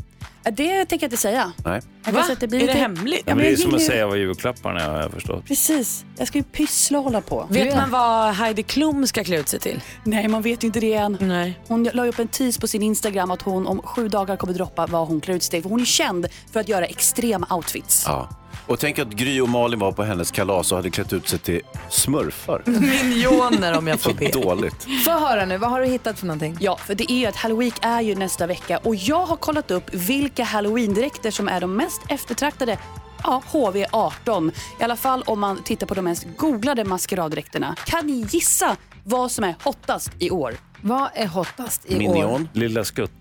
[0.43, 1.51] Eh, Det tänker jag inte säga.
[1.65, 1.82] Nej.
[2.06, 3.24] Kan säga att det blir Är det lite- hemligt?
[3.26, 5.45] Ja, men det är som att säga vad julklapparna är har jag förstått.
[5.45, 7.47] Precis, jag ska ju pyssla och hålla på.
[7.49, 9.82] Vet man vad Heidi Klum ska klä ut sig till?
[10.03, 11.18] Nej, man vet ju inte det än.
[11.22, 11.60] Nej.
[11.68, 14.86] Hon la upp en tease på sin Instagram att hon om sju dagar kommer droppa
[14.88, 15.62] vad hon klär ut sig till.
[15.64, 18.03] För hon är känd för att göra extrema outfits.
[18.08, 18.30] Ja.
[18.68, 21.39] Och tänk att Gry och Malin var på hennes kalas och hade klätt ut sig
[21.39, 22.62] till smurfar.
[22.66, 24.28] Minioner om jag får Så be.
[24.30, 24.88] dåligt.
[25.06, 26.58] Få höra nu, vad har du hittat för någonting?
[26.60, 29.72] Ja, för det är ju att Halloween är ju nästa vecka och jag har kollat
[29.72, 32.77] upp vilka Halloween-dräkter som är de mest eftertraktade
[33.23, 34.51] Ja, HV18.
[34.79, 37.75] I alla fall om man tittar på de mest googlade maskeraddräkterna.
[37.85, 40.53] Kan ni gissa vad som är hottast i år?
[40.81, 42.47] Vad är hottast i år?
[42.53, 43.11] Lilla Skutt.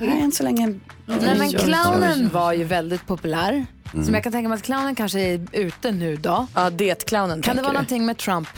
[0.00, 0.66] Nej, än så länge.
[1.06, 3.66] Nej, men clownen var ju väldigt populär.
[3.92, 4.04] Mm.
[4.04, 6.46] Som jag kan tänka mig att clownen kanske är ute nu då.
[6.54, 8.48] Ja, det clownen Kan det vara någonting med Trump?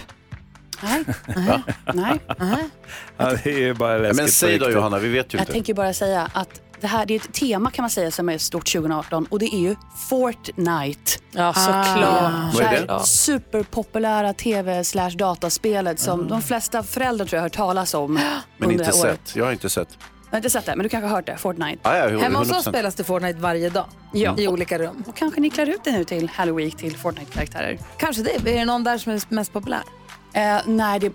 [0.82, 1.04] Nej.
[1.94, 2.20] Nej.
[2.38, 2.68] Nej.
[3.16, 4.76] Ja, det är ju bara läskigt Men på säg då riktigt.
[4.76, 5.52] Johanna, vi vet ju Jag inte.
[5.52, 8.38] tänker bara säga att det här det är ett tema kan man säga som är
[8.38, 9.76] stort 2018 och det är ju
[10.08, 11.12] Fortnite.
[11.30, 12.56] Ja, såklart.
[12.56, 12.86] Det?
[12.86, 17.94] Det här superpopulära tv slash dataspelet som de flesta föräldrar tror jag har hört talas
[17.94, 19.20] om Men under inte året.
[19.24, 19.36] sett.
[19.36, 19.88] Jag har inte sett.
[20.24, 21.36] Jag har inte sett det, men du kanske har hört det.
[21.36, 21.78] Fortnite.
[21.82, 22.56] Ah, ja, Hemma hos 100%.
[22.58, 23.86] oss spelas det Fortnite varje dag.
[24.12, 24.34] Ja.
[24.38, 25.04] I olika rum.
[25.06, 27.78] Och kanske ni klär ut det nu till Halloween till Fortnite-karaktärer.
[27.98, 28.34] Kanske det.
[28.34, 29.82] Är det någon där som är mest populär?
[30.32, 31.12] Eh, nej, det,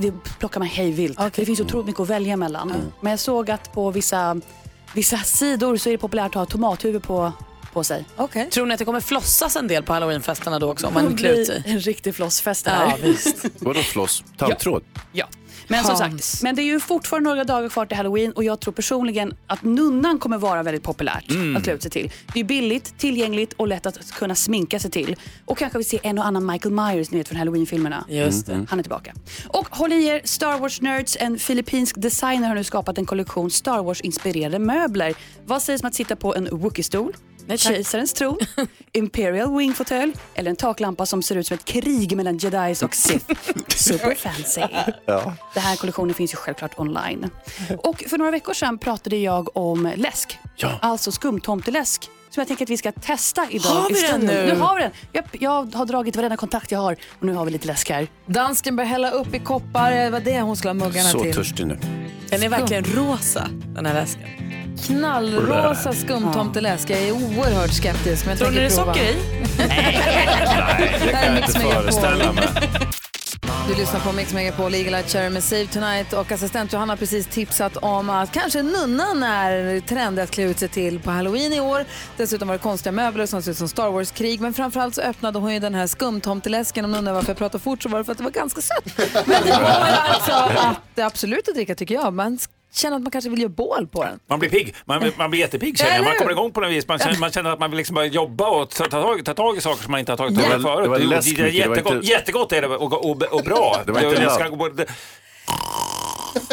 [0.00, 1.18] det plockar man hej vilt.
[1.36, 2.72] Det finns otroligt mycket att välja mellan.
[3.00, 4.36] Men jag såg att på vissa,
[4.96, 7.32] vissa sidor så är det populärt att ha tomathuvud på,
[7.72, 8.04] på sig.
[8.16, 8.50] Okay.
[8.50, 11.16] Tror ni att det kommer flossas en del på halloweenfesterna då också om man Det
[11.16, 11.62] klär ut sig?
[11.66, 12.86] en riktig flossfest det här.
[12.86, 13.44] Ja, visst.
[13.58, 14.24] Vadå floss?
[14.36, 14.82] Tandtråd?
[15.12, 15.26] Ja.
[15.68, 18.60] Men som sagt, men det är ju fortfarande några dagar kvar till halloween och jag
[18.60, 21.56] tror personligen att nunnan kommer vara väldigt populärt Mm.
[21.56, 22.12] att klä ut sig till.
[22.34, 25.16] Det är billigt, tillgängligt och lätt att kunna sminka sig till.
[25.44, 28.04] Och kanske vi ser en och annan Michael Myers ni vet från halloween-filmerna.
[28.08, 28.48] Just.
[28.48, 28.66] Mm.
[28.70, 29.14] Han är tillbaka.
[29.48, 31.16] Och håll i er, Star Wars-nerds.
[31.20, 35.14] En filippinsk designer har nu skapat en kollektion Star Wars-inspirerade möbler.
[35.46, 37.12] Vad sägs om att sitta på en Wookie-stol?
[37.56, 38.38] Kejsarens tron,
[38.92, 43.26] Imperial Wing-fåtölj eller en taklampa som ser ut som ett krig mellan jedis och Sith.
[43.68, 44.60] Super fancy.
[45.06, 45.34] Ja.
[45.54, 47.30] Den här kollektionen finns ju självklart online.
[47.78, 50.38] Och för några veckor sedan pratade jag om läsk.
[50.80, 52.08] Alltså skumtomteläsk.
[52.30, 53.68] Som jag tänker att vi ska testa idag.
[53.70, 54.46] Har vi den nu?
[54.54, 54.90] Nu har vi den.
[55.12, 58.06] Jag, jag har dragit varenda kontakt jag har och nu har vi lite läsk här.
[58.26, 59.90] Dansken börjar hälla upp i koppar.
[59.90, 61.34] Det var det hon skulle ha muggarna Så till.
[61.34, 61.78] törstig nu.
[62.30, 64.22] Den är verkligen rosa, den här läsken.
[64.84, 66.90] Knallrosa skumtomteläsk.
[66.90, 68.26] Jag är oerhört skeptisk.
[68.26, 69.16] Men jag Tror ni det är socker i?
[69.68, 72.48] Nej, det kan jag Mix inte föreställa mig.
[73.68, 76.96] Du lyssnar på Mix Megapol, Eagle Eye Cherry med Save Tonight och assistent Johanna har
[76.96, 81.52] precis tipsat om att kanske nunnan är trendig att klä ut sig till på halloween
[81.52, 81.84] i år.
[82.16, 85.38] Dessutom var det konstiga möbler som ser ut som Star Wars-krig men framförallt så öppnade
[85.38, 86.84] hon ju den här skumtomteläsken.
[86.84, 88.60] Om ni undrar varför jag pratar fort så var det för att det var ganska
[88.60, 88.98] sött.
[89.26, 89.68] Men det går
[90.10, 92.14] alltså att, absolut att dricka tycker jag.
[92.14, 92.38] Man
[92.76, 94.18] känner att man kanske vill göra bål på den.
[94.28, 96.04] Man blir pigg, man, man blir jättepigg känner Ja, jag.
[96.04, 96.88] Man kommer igång på något vis.
[96.88, 99.34] Man känner, man känner att man vill liksom börja jobba och ta, ta, tag, ta
[99.34, 100.84] tag i saker som man inte har tagit tag i förut.
[100.84, 103.82] det var läsk det det var jättegott, inte- jättegott är det och, och, och bra.
[103.86, 104.86] Det var inte Jag ska gå- det-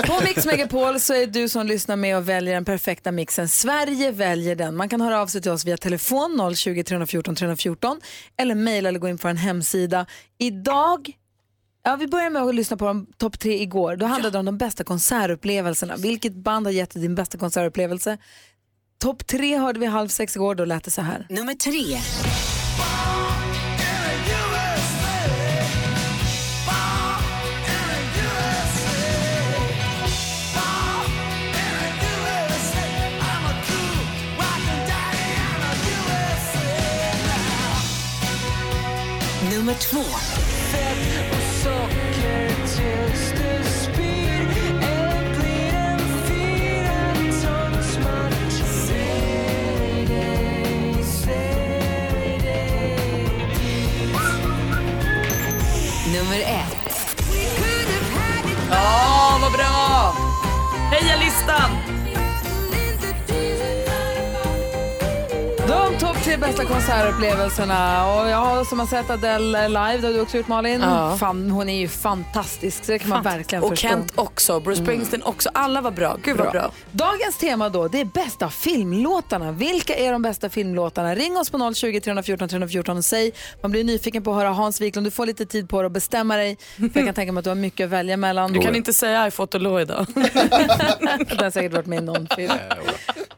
[0.08, 3.50] På Mix Megapol så är du som lyssnar med och väljer den perfekta mixen.
[3.50, 4.76] Sverige väljer den.
[4.76, 8.02] Man kan höra av sig till oss via telefon 020 314 314
[8.38, 10.06] eller mejla eller gå in på en hemsida.
[10.40, 11.12] Idag
[11.86, 13.96] Ja, vi börjar med att lyssna på de topp tre igår.
[13.96, 15.96] Då handlade det om de bästa konsertupplevelserna.
[15.96, 18.18] Vilket band har gett dig din bästa konsertupplevelse?
[18.98, 21.28] Topp tre hörde vi halv sex igår, då lät det så här.
[21.30, 22.00] Nummer tre.
[39.56, 40.33] Nummer två.
[56.34, 57.16] Nummer ett.
[58.70, 60.14] Ja, oh, vad bra!
[60.92, 61.83] Heja listan!
[65.94, 68.14] De topp tre bästa konsertupplevelserna.
[68.14, 70.82] Och jag har som har sett Adele live, det har du också gjort Malin.
[70.82, 71.18] Ja.
[71.20, 73.88] Fan, hon är ju fantastisk, så det kan man verkligen Och förstå.
[73.88, 75.50] Kent också, Bruce Springsteen också.
[75.54, 76.18] Alla var bra.
[76.24, 76.72] Gud vad bra.
[76.92, 79.52] Dagens tema då, det är bästa filmlåtarna.
[79.52, 81.16] Vilka är de bästa filmlåtarna?
[81.16, 83.32] Ring oss på 020 314 314 och säg.
[83.62, 85.08] Man blir nyfiken på att höra Hans Wiklund.
[85.08, 86.58] Du får lite tid på dig att bestämma dig.
[86.76, 88.54] För jag kan tänka mig att du har mycket att välja mellan.
[88.54, 90.06] Du kan inte säga I fought a law idag.
[90.16, 92.52] det har säkert varit med i någon film.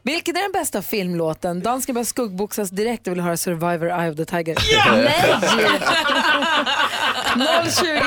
[0.06, 1.60] Vilken är den bästa filmlåten?
[1.60, 4.56] Dansken börjar skuggboxas direkt och vill höra Survivor Eye of the Tiger.
[5.02, 5.40] Nej!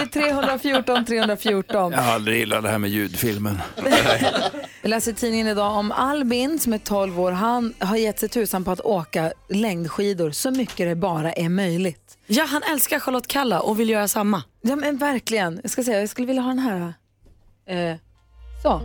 [0.04, 1.92] 020 314 314.
[1.92, 3.62] Jag har aldrig gillat det här med ljudfilmen.
[4.82, 7.32] Jag läser i tidningen idag om Albin som är 12 år.
[7.32, 12.18] Han har gett sig tusan på att åka längdskidor så mycket det bara är möjligt.
[12.28, 14.44] Ja, han älskar Charlotte Kalla och vill göra samma.
[14.62, 15.60] Ja men verkligen.
[15.64, 16.94] Jag ska säga, jag skulle vilja ha den här.
[17.70, 17.98] Eh,
[18.62, 18.82] så.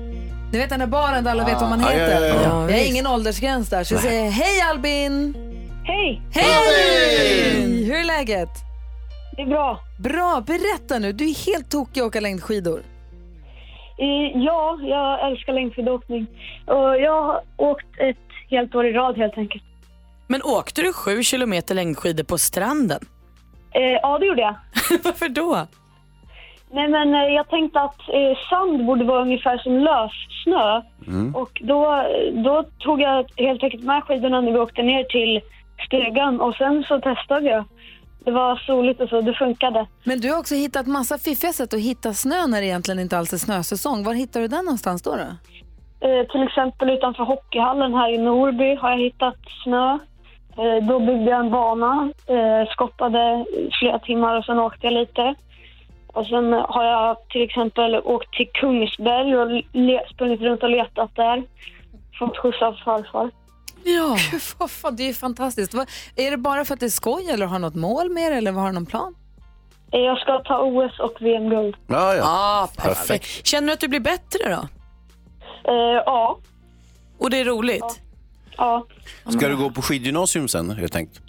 [0.53, 2.21] Ni vet den där baren där alla vet vad man heter?
[2.29, 2.43] ja, ja.
[2.43, 2.91] Ja, det är visst.
[2.93, 3.85] ingen åldersgräns där.
[3.85, 5.35] Så jag säger hej Albin!
[5.85, 6.23] Hej!
[6.33, 7.85] Hej!
[7.85, 8.49] Hur är läget?
[9.37, 9.81] Det är bra.
[9.99, 11.13] Bra, berätta nu.
[11.13, 12.79] Du är helt tokig att åka längdskidor.
[13.99, 16.27] Eh, Ja, jag älskar längdskidåkning.
[16.67, 18.17] Och jag har åkt ett
[18.51, 19.65] helt år i rad helt enkelt.
[20.27, 23.01] Men åkte du sju kilometer längdskidor på stranden?
[23.75, 24.55] Eh, ja, det gjorde jag.
[25.05, 25.67] Varför då?
[26.75, 30.13] Nej, men eh, jag tänkte att eh, sand borde vara ungefär som lös
[30.45, 30.83] snö.
[31.35, 35.41] Och då, då tog jag helt enkelt med skidorna när vi åkte ner till
[35.87, 37.65] stugan och sen så testade jag.
[38.25, 39.87] Det var soligt och så, det funkade.
[40.05, 43.19] Men du har också hittat massa fiffiga sätt att hitta snö när det egentligen inte
[43.19, 44.05] alls är snösäsong.
[44.05, 45.11] Var hittar du den någonstans då?
[45.11, 45.23] då?
[46.09, 49.99] Eh, till exempel utanför hockeyhallen här i Norby har jag hittat snö.
[50.59, 53.45] Eh, då byggde jag en bana, eh, skottade
[53.81, 55.35] flera timmar och sen åkte jag lite.
[56.15, 59.63] Och sen har jag till exempel åkt till Kungsberg och
[60.11, 61.43] sprungit runt och letat där.
[62.19, 63.31] Fått skjuts av farfar.
[63.85, 64.17] Ja.
[64.31, 65.75] Gud, vad fan, det är ju fantastiskt.
[65.75, 68.33] Vad- Är det bara för att det är skoj eller har du något mål med
[68.33, 69.15] det eller har du någon plan?
[69.91, 71.77] Jag ska ta OS och VM-guld.
[71.87, 72.69] Ja, ja.
[72.77, 72.99] perfekt.
[72.99, 73.47] Perfekt.
[73.47, 74.69] Känner du att du blir bättre då?
[75.73, 76.39] Eh, ja.
[77.19, 78.01] Och det är roligt?
[78.57, 78.87] Ja.
[79.29, 81.21] Ska du gå på skidgymnasium sen, är det tänkt?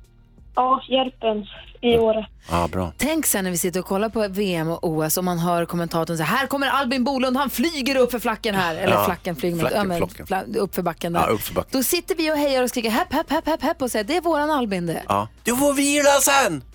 [0.55, 1.47] Ja, Järpens
[1.81, 2.27] i Åre.
[2.51, 2.91] Ja, bra.
[2.97, 6.17] Tänk sen när vi sitter och kollar på VM och OS och man hör kommentatorn
[6.17, 8.75] säga här kommer Albin Bolund, han flyger upp för flacken här.
[8.75, 11.19] Eller Ja, flacken flyger, flacken, ja, men, fla, upp för backen där.
[11.19, 11.71] Ja, upp för backen.
[11.71, 14.15] Då sitter vi och hejar och skriker hepp, hepp, hepp, hepp, hepp och säger det
[14.17, 15.03] är våran Albin det.
[15.07, 15.27] Ja.
[15.43, 16.63] Du får vila sen!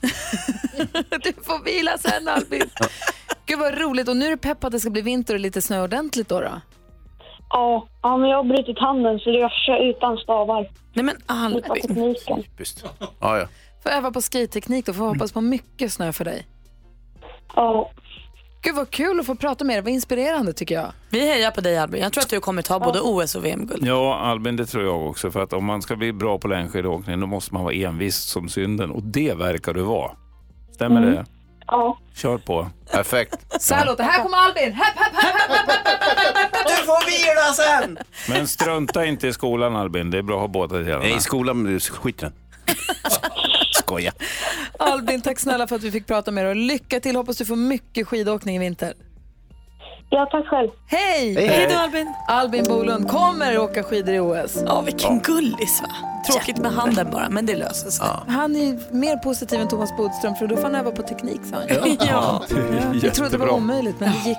[1.23, 2.71] Du får vila sen Albin.
[3.47, 5.63] Gud vad roligt och nu är det pepp att det ska bli vinter och lite
[5.63, 6.41] snö ordentligt då.
[6.41, 6.61] då.
[7.51, 10.71] Ja, ja, men jag har brutit handen så jag kör utan stavar.
[10.93, 12.15] Nej men Albin.
[12.37, 12.85] Typiskt.
[13.21, 13.47] Ja, ja.
[13.83, 16.47] Får öva på skate-teknik då, får hoppas på mycket snö för dig.
[17.57, 17.91] Ja.
[18.63, 20.93] Gud vad kul att få prata med dig, vad inspirerande tycker jag.
[21.11, 22.03] Vi hejar på dig Albin.
[22.03, 23.87] Jag tror att du kommer ta både OS och VM-guld.
[23.87, 25.31] Ja, Albin, det tror jag också.
[25.31, 28.49] För att om man ska bli bra på längdskidåkning då måste man vara envis som
[28.49, 28.91] synden.
[28.91, 30.11] Och det verkar du vara.
[30.75, 31.27] Stämmer det?
[31.67, 31.99] Ja.
[32.15, 32.71] Kör på.
[32.91, 33.63] Perfekt.
[33.63, 34.73] Så här låter Här kommer Albin!
[34.73, 37.99] Hepp, hepp, hepp, Du får vila sen!
[38.29, 40.11] Men strunta inte i skolan Albin.
[40.11, 41.03] Det är bra att ha båda delarna.
[41.03, 42.35] Nej, i skolan, skiter den.
[43.91, 44.13] Skoja.
[44.79, 47.17] Albin, tack snälla för att vi fick prata med dig och lycka till.
[47.17, 48.95] Hoppas du får mycket skidåkning i vinter.
[50.11, 50.69] Ja, tack själv.
[50.87, 51.35] Hej!
[51.35, 51.67] Hej, hej.
[51.71, 52.15] då Albin.
[52.29, 54.63] Albin Bolund kommer åka skidor i OS.
[54.67, 55.89] Ja, vilken gullis va?
[56.33, 58.07] Tråkigt med handen bara, men det löser sig.
[58.29, 61.57] Han är mer positiv än Thomas Bodström för då får han öva på teknik sa
[61.57, 61.97] han.
[62.01, 62.43] Ja.
[63.03, 64.39] Jag trodde det var omöjligt men det gick.